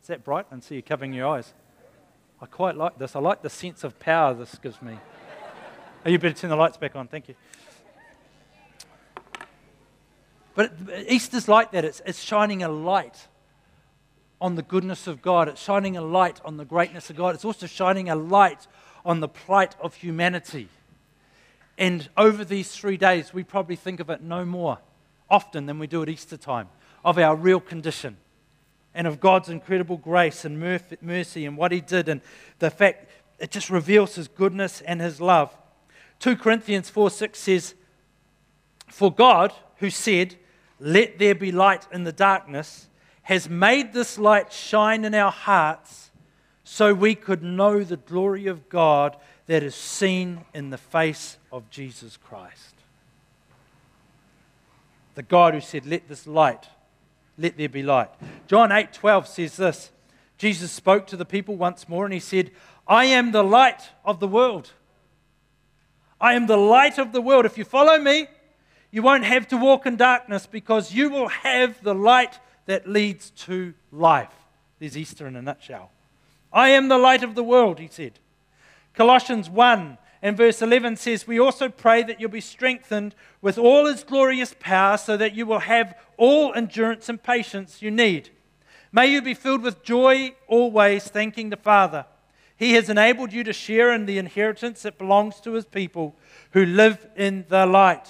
[0.01, 0.47] Is that bright?
[0.51, 1.53] And see you covering your eyes.
[2.41, 3.17] I quite like this.
[3.17, 4.99] I like the sense of power this gives me.
[6.07, 7.09] oh, you better turn the lights back on.
[7.09, 7.35] Thank you.
[10.55, 10.73] But
[11.09, 11.85] Easter's like that.
[11.85, 13.29] It's, it's shining a light
[14.41, 15.49] on the goodness of God.
[15.49, 17.35] It's shining a light on the greatness of God.
[17.35, 18.67] It's also shining a light
[19.05, 20.69] on the plight of humanity.
[21.79, 24.79] And over these three days, we probably think of it no more
[25.31, 26.69] often than we do at Easter time,
[27.05, 28.19] of our real condition
[28.95, 30.61] and of God's incredible grace and
[31.01, 32.21] mercy and what He did, and
[32.59, 33.09] the fact
[33.39, 35.57] it just reveals His goodness and His love.
[36.21, 37.75] 2 Corinthians 4 6 says,
[38.89, 40.37] For God, who said,
[40.83, 42.89] let there be light in the darkness,
[43.23, 46.11] has made this light shine in our hearts
[46.65, 49.17] so we could know the glory of God
[49.47, 52.75] that is seen in the face of Jesus Christ.
[55.15, 56.67] The God who said, Let this light,
[57.39, 58.11] let there be light.
[58.47, 59.91] John 8 12 says this
[60.39, 62.51] Jesus spoke to the people once more and he said,
[62.87, 64.73] I am the light of the world.
[66.21, 67.47] I am the light of the world.
[67.47, 68.27] If you follow me,
[68.91, 73.31] you won't have to walk in darkness because you will have the light that leads
[73.31, 74.33] to life.
[74.79, 75.91] There's Easter in a nutshell.
[76.53, 78.19] I am the light of the world, he said.
[78.95, 83.87] Colossians 1 and verse 11 says, We also pray that you'll be strengthened with all
[83.87, 88.31] his glorious power so that you will have all endurance and patience you need.
[88.93, 92.07] May you be filled with joy always, thanking the Father.
[92.57, 96.15] He has enabled you to share in the inheritance that belongs to his people
[96.53, 98.09] who live in the light.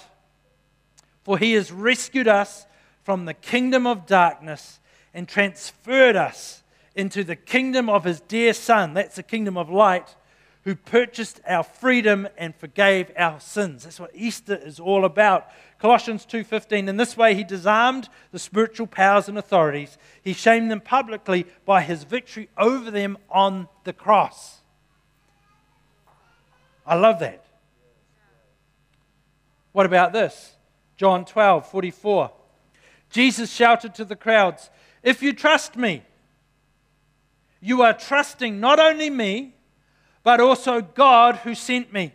[1.23, 2.67] For he has rescued us
[3.01, 4.79] from the kingdom of darkness
[5.13, 6.61] and transferred us
[6.95, 8.93] into the kingdom of his dear Son.
[8.93, 10.15] That's the kingdom of light,
[10.63, 13.83] who purchased our freedom and forgave our sins.
[13.83, 15.47] That's what Easter is all about.
[15.79, 20.79] Colossians 2:15 in this way he disarmed the spiritual powers and authorities he shamed them
[20.79, 24.61] publicly by his victory over them on the cross
[26.87, 27.45] I love that
[29.73, 30.55] What about this
[30.95, 32.31] John 12, 44.
[33.09, 34.69] Jesus shouted to the crowds,
[35.01, 36.03] If you trust me,
[37.59, 39.55] you are trusting not only me,
[40.23, 42.13] but also God who sent me.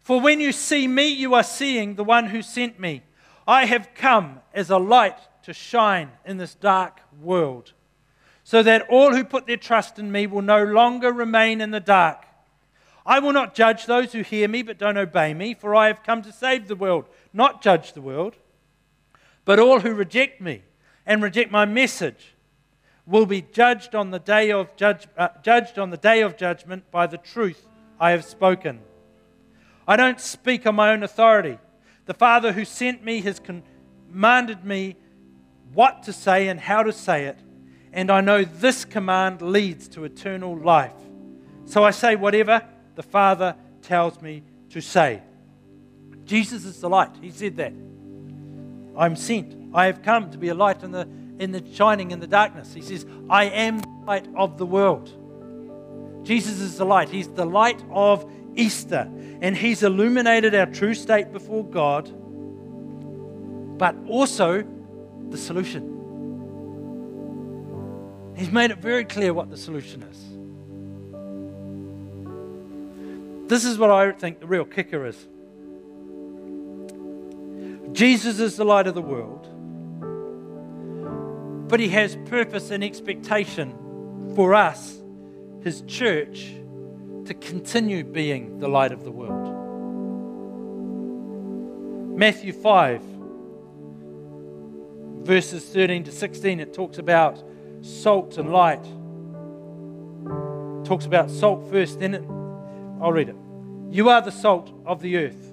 [0.00, 3.02] For when you see me, you are seeing the one who sent me.
[3.46, 7.72] I have come as a light to shine in this dark world,
[8.44, 11.80] so that all who put their trust in me will no longer remain in the
[11.80, 12.24] dark.
[13.04, 16.02] I will not judge those who hear me but don't obey me, for I have
[16.02, 18.34] come to save the world not judge the world,
[19.44, 20.62] but all who reject me
[21.06, 22.34] and reject my message
[23.08, 26.88] will be judged on the day of judge, uh, judged on the day of judgment
[26.90, 27.66] by the truth
[27.98, 28.80] I have spoken.
[29.86, 31.58] I don't speak on my own authority.
[32.04, 34.96] The Father who sent me has commanded me
[35.72, 37.38] what to say and how to say it,
[37.92, 40.92] and I know this command leads to eternal life.
[41.64, 42.62] So I say whatever
[42.94, 45.22] the Father tells me to say.
[46.24, 47.16] Jesus is the light.
[47.22, 47.72] He said that.
[48.98, 49.54] I'm sent.
[49.72, 51.08] I have come to be a light in the,
[51.38, 52.74] in the shining in the darkness.
[52.74, 55.12] He says, I am the light of the world.
[56.26, 57.08] Jesus is the light.
[57.08, 59.08] He's the light of Easter.
[59.40, 62.10] And He's illuminated our true state before God,
[63.78, 64.64] but also
[65.30, 65.94] the solution.
[68.36, 70.24] He's made it very clear what the solution is.
[73.48, 75.16] This is what I think the real kicker is.
[77.92, 79.37] Jesus is the light of the world,
[81.68, 84.98] but he has purpose and expectation for us,
[85.62, 86.54] his church,
[87.26, 89.54] to continue being the light of the world.
[92.18, 93.02] Matthew 5,
[95.24, 97.42] verses 13 to 16, it talks about
[97.82, 98.84] salt and light.
[100.80, 102.24] It talks about salt first, then it,
[103.02, 103.36] I'll read it.
[103.90, 105.52] You are the salt of the earth,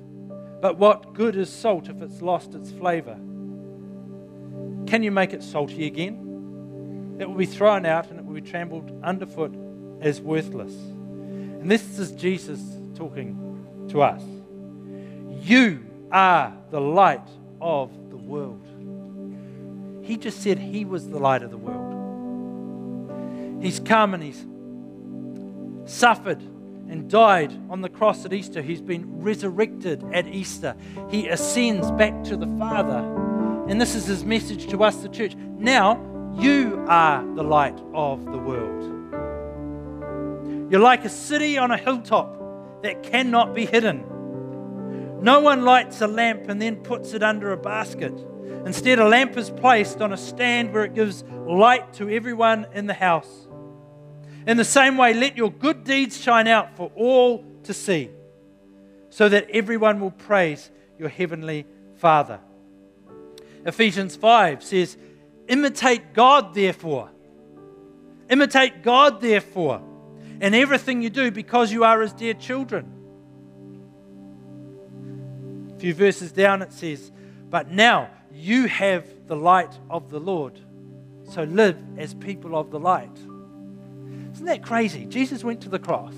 [0.61, 3.19] but what good is salt if it's lost its flavor?
[4.87, 7.17] Can you make it salty again?
[7.19, 9.53] It will be thrown out and it will be trampled underfoot
[10.01, 10.73] as worthless.
[10.73, 12.61] And this is Jesus
[12.95, 14.21] talking to us.
[15.41, 17.27] You are the light
[17.61, 18.61] of the world.
[20.03, 23.63] He just said he was the light of the world.
[23.63, 24.45] He's come and he's
[25.91, 26.41] suffered
[26.87, 28.61] and died on the cross at Easter.
[28.61, 30.75] He's been resurrected at Easter.
[31.09, 33.24] He ascends back to the Father.
[33.67, 35.35] And this is his message to us, the church.
[35.35, 35.99] Now,
[36.37, 38.83] you are the light of the world.
[40.71, 44.03] You're like a city on a hilltop that cannot be hidden.
[45.21, 48.13] No one lights a lamp and then puts it under a basket.
[48.65, 52.85] Instead, a lamp is placed on a stand where it gives light to everyone in
[52.85, 53.47] the house.
[54.45, 58.11] In the same way, let your good deeds shine out for all to see,
[59.09, 60.69] so that everyone will praise
[60.99, 61.65] your heavenly
[61.95, 62.39] Father.
[63.65, 64.95] Ephesians 5 says,
[65.47, 67.09] Imitate God, therefore.
[68.29, 69.81] Imitate God, therefore,
[70.41, 72.91] in everything you do, because you are his dear children.
[75.75, 77.11] A few verses down, it says,
[77.49, 80.59] But now you have the light of the Lord,
[81.23, 83.17] so live as people of the light.
[84.33, 85.05] Isn't that crazy?
[85.05, 86.13] Jesus went to the cross.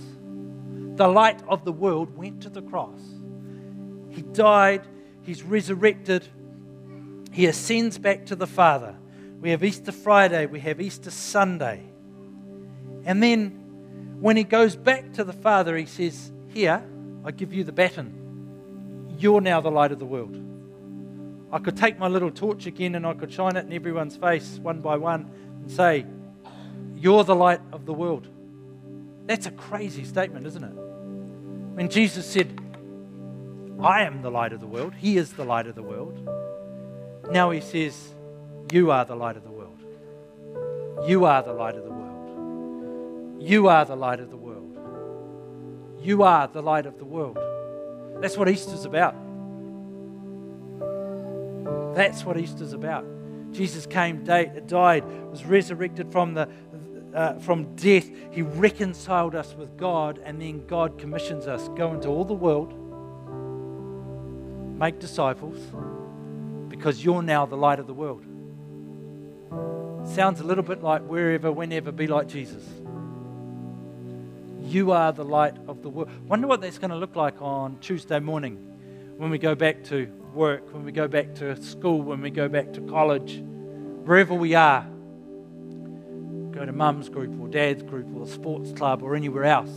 [0.95, 2.99] The light of the world went to the cross.
[4.09, 4.81] He died,
[5.21, 6.27] he's resurrected,
[7.37, 8.95] he ascends back to the Father.
[9.41, 11.83] We have Easter Friday, we have Easter Sunday.
[13.05, 16.83] And then when he goes back to the Father, he says, Here,
[17.23, 19.15] I give you the baton.
[19.19, 20.35] You're now the light of the world.
[21.51, 24.57] I could take my little torch again and I could shine it in everyone's face
[24.57, 25.29] one by one
[25.61, 26.07] and say,
[26.95, 28.27] You're the light of the world.
[29.27, 30.73] That's a crazy statement, isn't it?
[31.75, 32.59] When Jesus said,
[33.79, 36.27] I am the light of the world, He is the light of the world.
[37.31, 38.13] Now He says,
[38.71, 39.79] You are the light of the world.
[41.07, 43.41] You are the light of the world.
[43.41, 44.77] You are the light of the world.
[46.01, 47.37] You are the light of the world.
[48.21, 49.15] That's what Easter's about.
[51.95, 53.05] That's what Easter's about.
[53.51, 56.49] Jesus came, died, was resurrected from, the,
[57.13, 58.09] uh, from death.
[58.31, 62.73] He reconciled us with God, and then God commissions us go into all the world,
[64.77, 65.57] make disciples,
[66.69, 68.23] because you're now the light of the world.
[70.07, 72.63] Sounds a little bit like wherever, whenever, be like Jesus.
[74.61, 76.09] You are the light of the world.
[76.27, 78.55] Wonder what that's going to look like on Tuesday morning
[79.17, 82.47] when we go back to work, when we go back to school, when we go
[82.47, 83.41] back to college,
[84.05, 84.85] wherever we are.
[86.51, 89.71] Go to mum's group or dad's group or a sports club or anywhere else.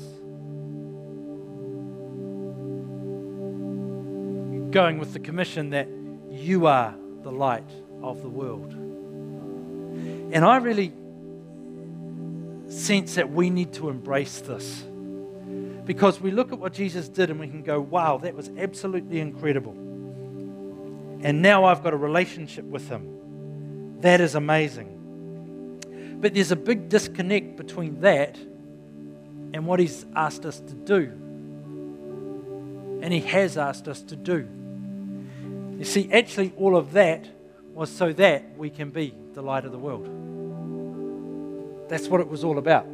[4.71, 5.89] Going with the commission that
[6.31, 7.69] you are the light
[8.03, 8.73] of the world.
[10.33, 10.93] And I really
[12.69, 14.85] sense that we need to embrace this
[15.85, 19.19] because we look at what Jesus did and we can go, wow, that was absolutely
[19.19, 19.73] incredible.
[21.23, 24.01] And now I've got a relationship with Him.
[24.01, 24.99] That is amazing.
[26.21, 28.37] But there's a big disconnect between that
[29.53, 31.11] and what He's asked us to do.
[33.03, 34.49] And He has asked us to do.
[35.81, 37.29] You see, actually, all of that
[37.75, 40.07] was so that we can be the light of the world.
[41.89, 42.87] That's what it was all about.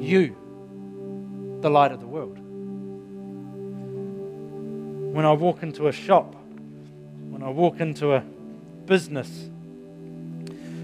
[0.00, 0.36] You,
[1.60, 2.38] the light of the world
[5.12, 6.36] when I walk into a shop,
[7.30, 8.20] when I walk into a
[8.86, 9.50] business,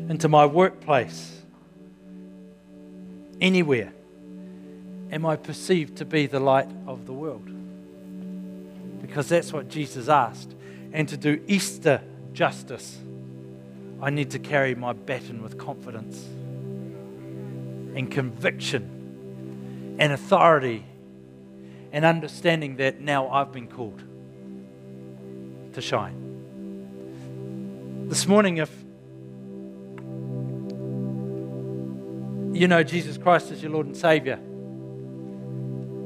[0.09, 1.41] into my workplace,
[3.41, 3.93] anywhere,
[5.13, 7.56] am I perceived to be the light of the world?
[9.17, 10.55] because that's what Jesus asked.
[10.93, 12.03] And to do Easter
[12.35, 12.99] justice,
[14.03, 16.23] I need to carry my baton with confidence
[17.97, 20.85] and conviction and authority
[21.93, 24.03] and understanding that now I've been called
[25.73, 26.25] to shine.
[28.11, 28.71] This morning, if
[32.55, 34.39] you know Jesus Christ as your Lord and Savior,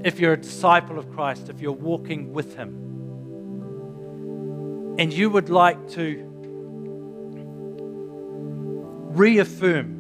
[0.04, 2.89] if you're a disciple of Christ, if you're walking with Him,
[5.00, 6.22] and you would like to
[9.14, 9.96] reaffirm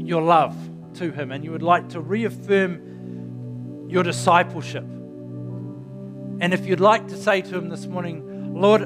[0.00, 0.56] your love
[0.94, 7.16] to Him and you would like to reaffirm your discipleship, and if you'd like to
[7.16, 8.84] say to Him this morning, Lord,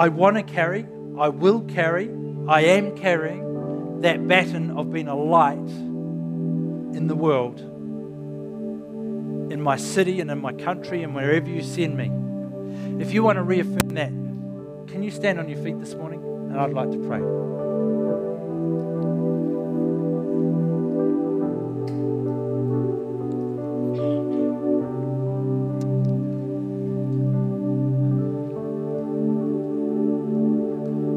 [0.00, 0.86] I want to carry,
[1.18, 2.08] I will carry,
[2.48, 5.58] I am carrying that baton of being a light
[6.96, 7.60] in the world,
[9.52, 12.21] in my city and in my country and wherever you send me.
[13.02, 14.10] If you want to reaffirm that,
[14.86, 16.22] can you stand on your feet this morning?
[16.22, 17.18] And I'd like to pray.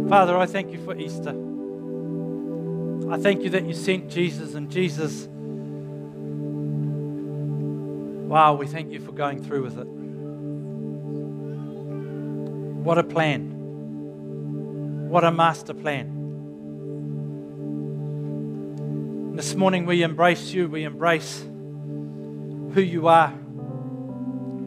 [0.09, 1.35] Father, I thank you for Easter.
[3.11, 5.27] I thank you that you sent Jesus and Jesus.
[8.27, 9.94] Wow, we thank you for going through with it.
[12.85, 13.49] What a plan.
[15.09, 16.11] What a master plan.
[19.35, 23.33] This morning we embrace you, we embrace who you are.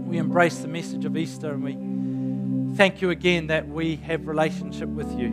[0.04, 4.88] We embrace the message of Easter and we thank you again that we have relationship
[4.88, 5.28] with you.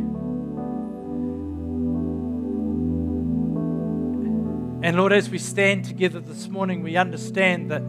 [4.84, 7.82] And Lord, as we stand together this morning, we understand that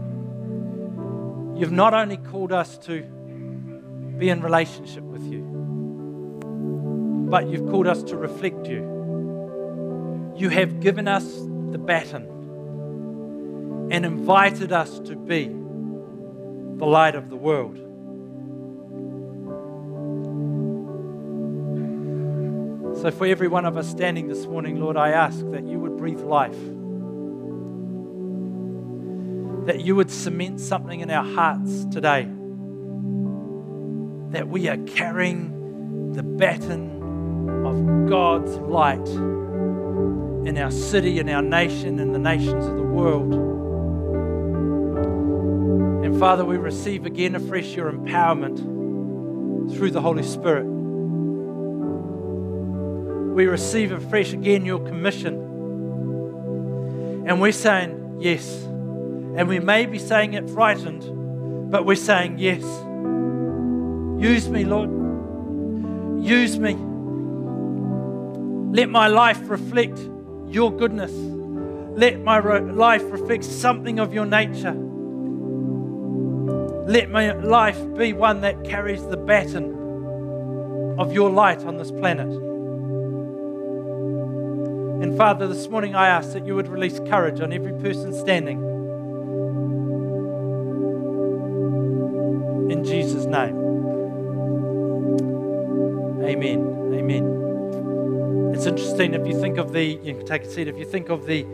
[1.60, 3.06] you've not only called us to
[4.18, 5.42] be in relationship with you,
[7.30, 10.34] but you've called us to reflect you.
[10.36, 11.24] You have given us
[11.70, 12.28] the baton
[13.90, 17.76] and invited us to be the light of the world.
[23.00, 25.96] So, for every one of us standing this morning, Lord, I ask that you would
[25.96, 26.58] breathe life,
[29.66, 32.26] that you would cement something in our hearts today,
[34.36, 39.08] that we are carrying the baton of God's light
[40.46, 43.32] in our city, in our nation, in the nations of the world.
[46.04, 48.58] And Father, we receive again afresh your empowerment
[49.74, 50.66] through the Holy Spirit
[53.36, 55.34] we receive afresh again your commission.
[57.26, 58.62] And we're saying yes.
[59.36, 62.62] And we may be saying it frightened, but we're saying yes.
[64.18, 64.90] Use me, Lord.
[66.24, 66.74] Use me.
[68.72, 69.98] Let my life reflect
[70.48, 71.12] your goodness.
[71.12, 74.74] Let my life reflect something of your nature.
[76.86, 79.74] Let my life be one that carries the baton
[80.98, 82.28] of your light on this planet.
[85.02, 88.62] And Father, this morning I ask that you would release courage on every person standing.
[92.70, 93.65] In Jesus' name.
[96.26, 96.92] Amen.
[96.92, 98.52] Amen.
[98.52, 101.08] It's interesting if you think of the, you can take a seat, if you think
[101.08, 101.44] of the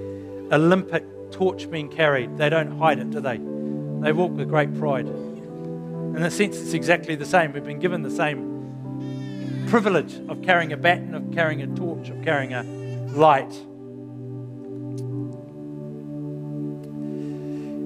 [0.51, 3.37] Olympic torch being carried, they don't hide it, do they?
[3.37, 5.07] They walk with great pride.
[5.07, 7.53] In a sense, it's exactly the same.
[7.53, 12.23] We've been given the same privilege of carrying a baton, of carrying a torch, of
[12.23, 12.63] carrying a
[13.13, 13.53] light.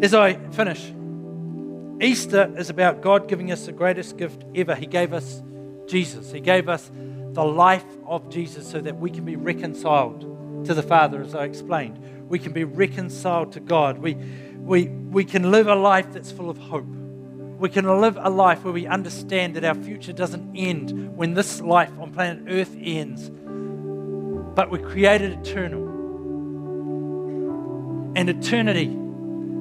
[0.05, 0.93] As I finish,
[2.01, 4.77] Easter is about God giving us the greatest gift ever.
[4.77, 5.43] He gave us
[5.87, 6.91] Jesus, He gave us
[7.33, 11.45] the life of Jesus so that we can be reconciled to the Father, as I
[11.45, 12.29] explained.
[12.29, 13.99] We can be reconciled to God.
[13.99, 14.15] We,
[14.59, 16.87] we, we can live a life that's full of hope.
[16.87, 21.61] We can live a life where we understand that our future doesn't end when this
[21.61, 23.31] life on planet Earth ends
[24.57, 25.87] but we're created eternal.
[28.17, 28.97] And eternity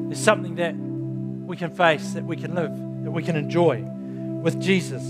[0.10, 2.72] is something that we can face, that we can live,
[3.04, 5.04] that we can enjoy with Jesus.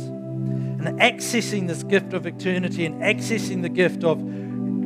[0.86, 4.20] And accessing this gift of eternity and accessing the gift of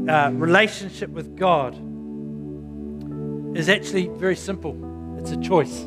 [0.09, 1.76] uh, relationship with God
[3.57, 5.17] is actually very simple.
[5.19, 5.85] It's a choice.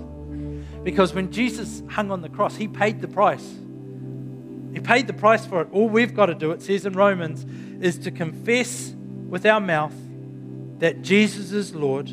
[0.82, 3.48] Because when Jesus hung on the cross, he paid the price.
[4.74, 5.68] He paid the price for it.
[5.72, 7.46] All we've got to do, it says in Romans,
[7.82, 8.94] is to confess
[9.28, 9.94] with our mouth
[10.78, 12.08] that Jesus is Lord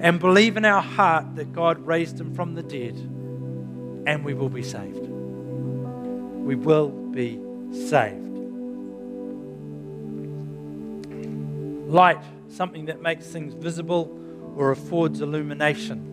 [0.00, 2.94] and believe in our heart that God raised him from the dead,
[4.06, 5.17] and we will be saved.
[6.48, 7.38] We will be
[7.72, 8.26] saved.
[11.92, 14.18] Light, something that makes things visible
[14.56, 16.06] or affords illumination.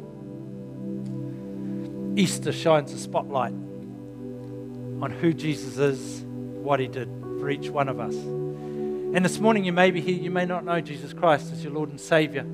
[2.18, 7.07] Easter shines a spotlight on who Jesus is, what he did
[7.40, 8.16] for each one of us.
[8.16, 11.72] And this morning, you may be here, you may not know Jesus Christ as your
[11.72, 12.45] Lord and Savior.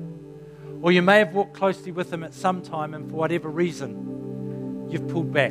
[0.82, 4.86] Or you may have walked closely with Him at some time, and for whatever reason,
[4.88, 5.50] you've pulled back.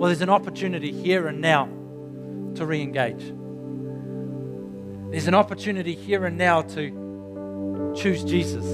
[0.00, 1.66] Well, there's an opportunity here and now
[2.54, 3.22] to re engage.
[5.10, 8.64] There's an opportunity here and now to choose Jesus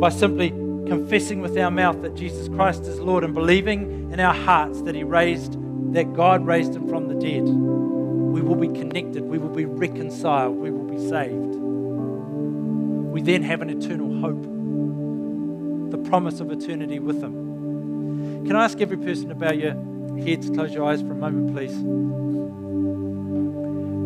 [0.00, 0.48] by simply
[0.88, 4.96] confessing with our mouth that Jesus Christ is Lord and believing in our hearts that
[4.96, 5.52] He raised,
[5.92, 7.44] that God raised Him from the dead.
[7.44, 11.54] We will be connected, we will be reconciled, we will be saved.
[13.14, 18.44] We then have an eternal hope, the promise of eternity with Him.
[18.44, 19.76] Can I ask every person about your
[20.18, 21.74] heads, close your eyes for a moment, please?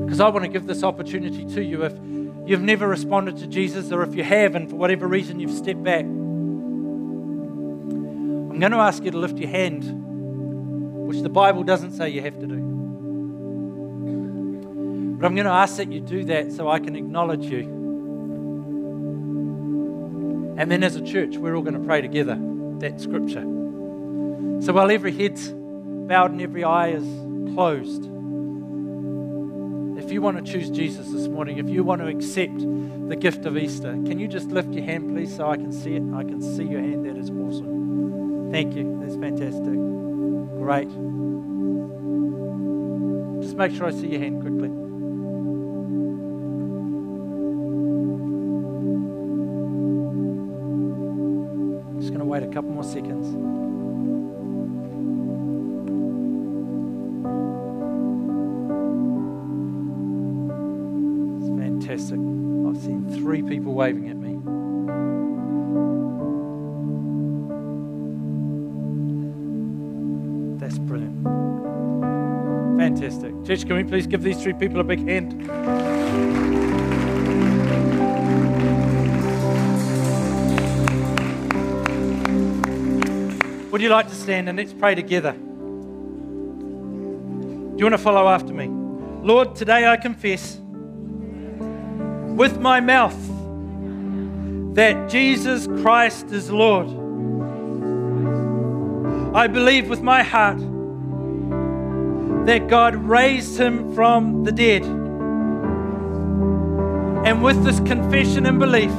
[0.05, 1.95] Because I want to give this opportunity to you if
[2.47, 5.83] you've never responded to Jesus, or if you have, and for whatever reason you've stepped
[5.83, 6.05] back.
[8.53, 9.85] I'm going to ask you to lift your hand,
[11.07, 12.57] which the Bible doesn't say you have to do.
[15.19, 17.81] But I'm going to ask that you do that so I can acknowledge you.
[20.59, 22.39] And then as a church, we're all going to pray together
[22.81, 23.45] that scripture.
[24.61, 25.55] So while every head's
[26.13, 27.07] bowed and every eye is
[27.55, 28.05] closed,
[29.99, 32.59] if you want to choose Jesus this morning, if you want to accept
[33.09, 35.95] the gift of Easter, can you just lift your hand, please, so I can see
[35.95, 36.03] it?
[36.15, 37.07] I can see your hand.
[37.07, 38.51] That is awesome.
[38.53, 39.01] Thank you.
[39.01, 39.73] That's fantastic.
[40.61, 40.91] Great.
[43.43, 44.69] Just make sure I see your hand quickly.
[52.03, 53.72] Just going to wait a couple more seconds.
[62.11, 64.33] I've seen three people waving at me.
[70.59, 71.23] That's brilliant.
[72.79, 73.45] Fantastic.
[73.45, 75.49] Church, can we please give these three people a big hand?
[83.71, 85.33] Would you like to stand and let's pray together?
[85.33, 85.39] Do
[87.79, 88.69] you want to follow after me?
[89.23, 90.59] Lord, today I confess
[92.43, 93.15] with my mouth
[94.75, 96.89] that Jesus Christ is Lord.
[99.33, 100.59] I believe with my heart
[102.47, 104.83] that God raised him from the dead.
[107.25, 108.91] And with this confession and belief,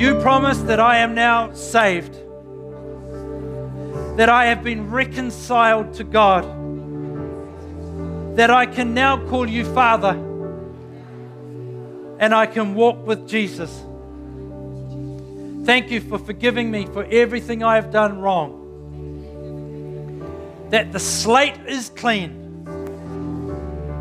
[0.00, 2.14] you promise that I am now saved,
[4.16, 6.44] that I have been reconciled to God,
[8.36, 10.27] that I can now call you Father,
[12.18, 13.84] and I can walk with Jesus.
[15.64, 18.54] Thank you for forgiving me for everything I have done wrong.
[20.70, 22.46] That the slate is clean.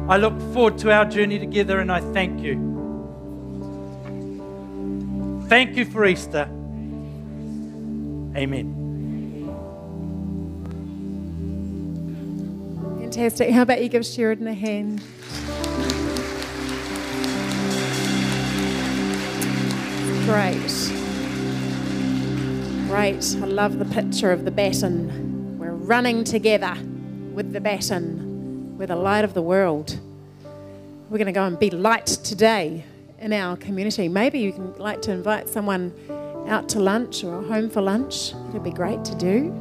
[0.09, 2.75] I look forward to our journey together and I thank you.
[5.49, 6.49] Thank you for Easter.
[8.35, 8.77] Amen.
[12.99, 13.49] Fantastic.
[13.51, 15.01] How about you give Sheridan a hand?
[20.27, 20.59] Great.
[22.89, 23.35] Great.
[23.41, 25.57] I love the picture of the baton.
[25.57, 26.75] We're running together
[27.33, 28.77] with the baton.
[28.77, 29.97] We're the light of the world.
[31.09, 32.83] We're going to go and be light today
[33.19, 34.09] in our community.
[34.09, 35.93] Maybe you can like to invite someone
[36.49, 38.33] out to lunch or home for lunch.
[38.49, 39.53] It'd be great to do.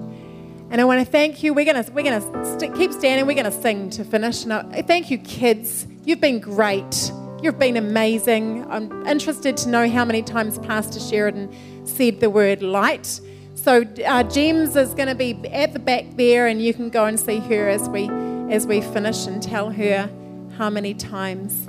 [0.71, 1.55] And I want to thank you.
[1.55, 3.25] We're going to we're going to st- keep standing.
[3.25, 4.43] We're going to sing to finish.
[4.43, 5.87] And I, thank you, kids.
[6.05, 7.13] You've been great.
[7.43, 8.69] You've been amazing.
[8.71, 11.55] I'm interested to know how many times Pastor Sheridan
[11.85, 13.21] said the word light.
[13.55, 17.05] So uh, James is going to be at the back there, and you can go
[17.05, 18.09] and see her as we
[18.51, 20.09] as we finish and tell her
[20.57, 21.67] how many times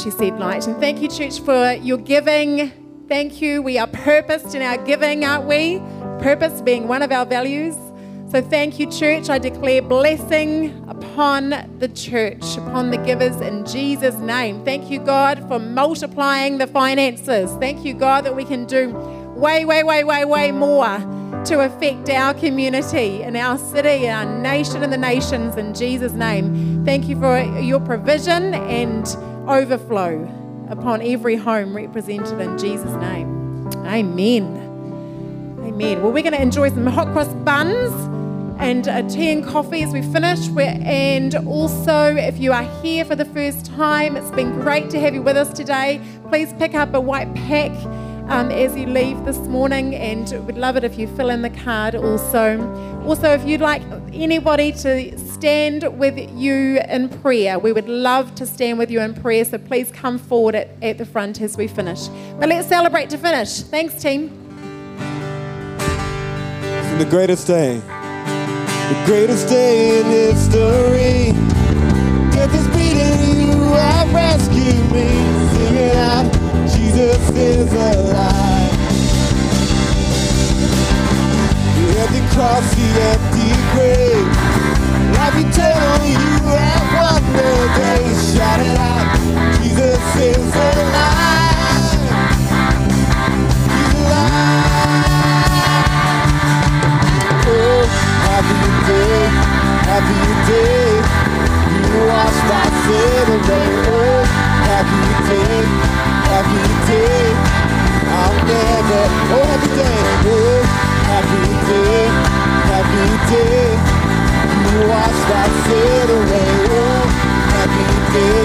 [0.00, 0.66] she said light.
[0.66, 2.72] And thank you, church, for your giving.
[3.06, 3.60] Thank you.
[3.60, 5.78] We are purposed in our giving, aren't we?
[6.22, 7.76] Purpose being one of our values.
[8.32, 9.28] So thank you, church.
[9.28, 11.50] I declare blessing upon
[11.80, 14.64] the church, upon the givers in Jesus' name.
[14.64, 17.52] Thank you, God, for multiplying the finances.
[17.60, 18.88] Thank you, God, that we can do
[19.36, 20.96] way, way, way, way, way more
[21.44, 26.12] to affect our community and our city, and our nation, and the nations in Jesus'
[26.12, 26.86] name.
[26.86, 29.06] Thank you for your provision and
[29.46, 30.26] overflow
[30.70, 33.68] upon every home represented in Jesus' name.
[33.84, 34.56] Amen.
[35.66, 36.02] Amen.
[36.02, 37.92] Well, we're going to enjoy some hot cross buns
[38.58, 40.48] and tea and coffee as we finish.
[40.48, 45.00] We're, and also, if you are here for the first time, it's been great to
[45.00, 46.00] have you with us today.
[46.28, 47.72] Please pick up a white pack
[48.28, 51.50] um, as you leave this morning, and we'd love it if you fill in the
[51.50, 52.60] card also.
[53.04, 57.58] Also, if you'd like anybody to stand with you in prayer.
[57.58, 60.98] We would love to stand with you in prayer, so please come forward at, at
[60.98, 62.06] the front as we finish.
[62.38, 63.60] But let's celebrate to finish.
[63.60, 64.38] Thanks, team.
[66.98, 67.80] The greatest day.
[68.92, 71.32] The greatest day in history.
[72.30, 75.08] Death is beating you, have rescued me.
[75.54, 76.30] Sing it out,
[76.68, 78.70] Jesus is alive.
[81.74, 84.28] The empty cross, the empty grave.
[85.16, 88.04] Life eternal, you have won the day.
[88.36, 91.31] Shout it out, Jesus is alive.
[102.02, 103.68] Washed my sin away.
[103.86, 104.22] Oh,
[104.66, 105.62] happy day,
[106.28, 107.26] happy day.
[108.18, 109.02] I'll never,
[109.32, 110.02] oh, happy day.
[110.26, 110.60] Oh,
[111.10, 112.02] happy day,
[112.70, 113.70] happy day.
[114.66, 116.54] You washed my sin away.
[116.74, 117.06] Oh,
[117.54, 118.44] happy day,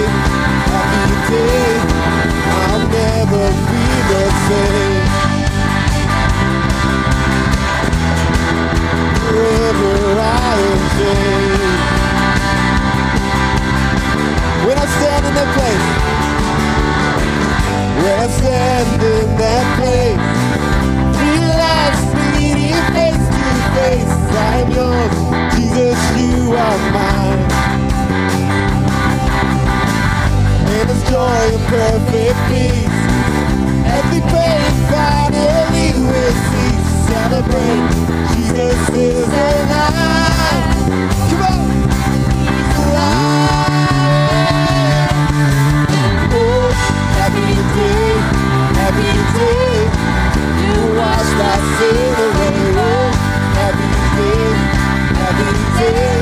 [0.70, 1.70] happy day.
[2.62, 5.06] I'll never be the same.
[9.26, 10.56] Forever I
[11.00, 11.37] am.
[14.96, 15.86] Stand in that place,
[18.00, 20.22] when I stand in that place,
[21.20, 22.02] realize
[22.36, 24.14] meeting face to face,
[24.48, 25.16] I'm yours,
[25.54, 27.42] Jesus, you are mine.
[30.68, 32.98] And it's joy and perfect peace,
[33.98, 36.86] every pain finally will cease.
[37.08, 37.88] Celebrate,
[38.34, 40.37] Jesus is alive.
[48.98, 49.78] Happy day.
[50.66, 52.58] You wash my sin away.
[52.78, 53.10] Oh,
[53.58, 54.50] happy day,
[55.20, 56.18] happy day.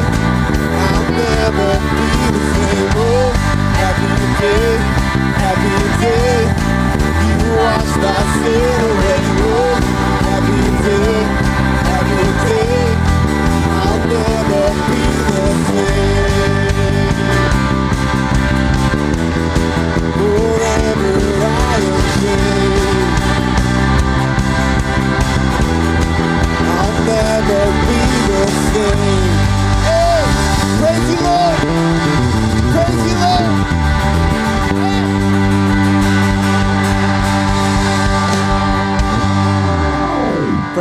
[0.84, 2.90] I'll never be the same.
[2.96, 3.32] Oh,
[3.80, 4.72] happy day,
[5.42, 6.38] happy day.
[7.26, 9.20] You wash my sin away.
[9.40, 9.74] Oh,
[10.28, 11.16] happy day,
[11.88, 12.84] happy day.
[13.80, 16.25] I'll never be the same.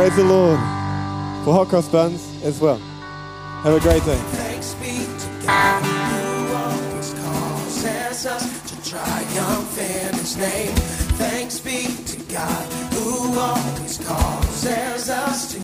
[0.06, 0.58] Praise the Lord
[1.44, 2.78] for Hot Cross Buns as well.
[3.64, 4.16] Have a great day.
[4.16, 10.85] Thanks be to God who always causes us to triumph in His name.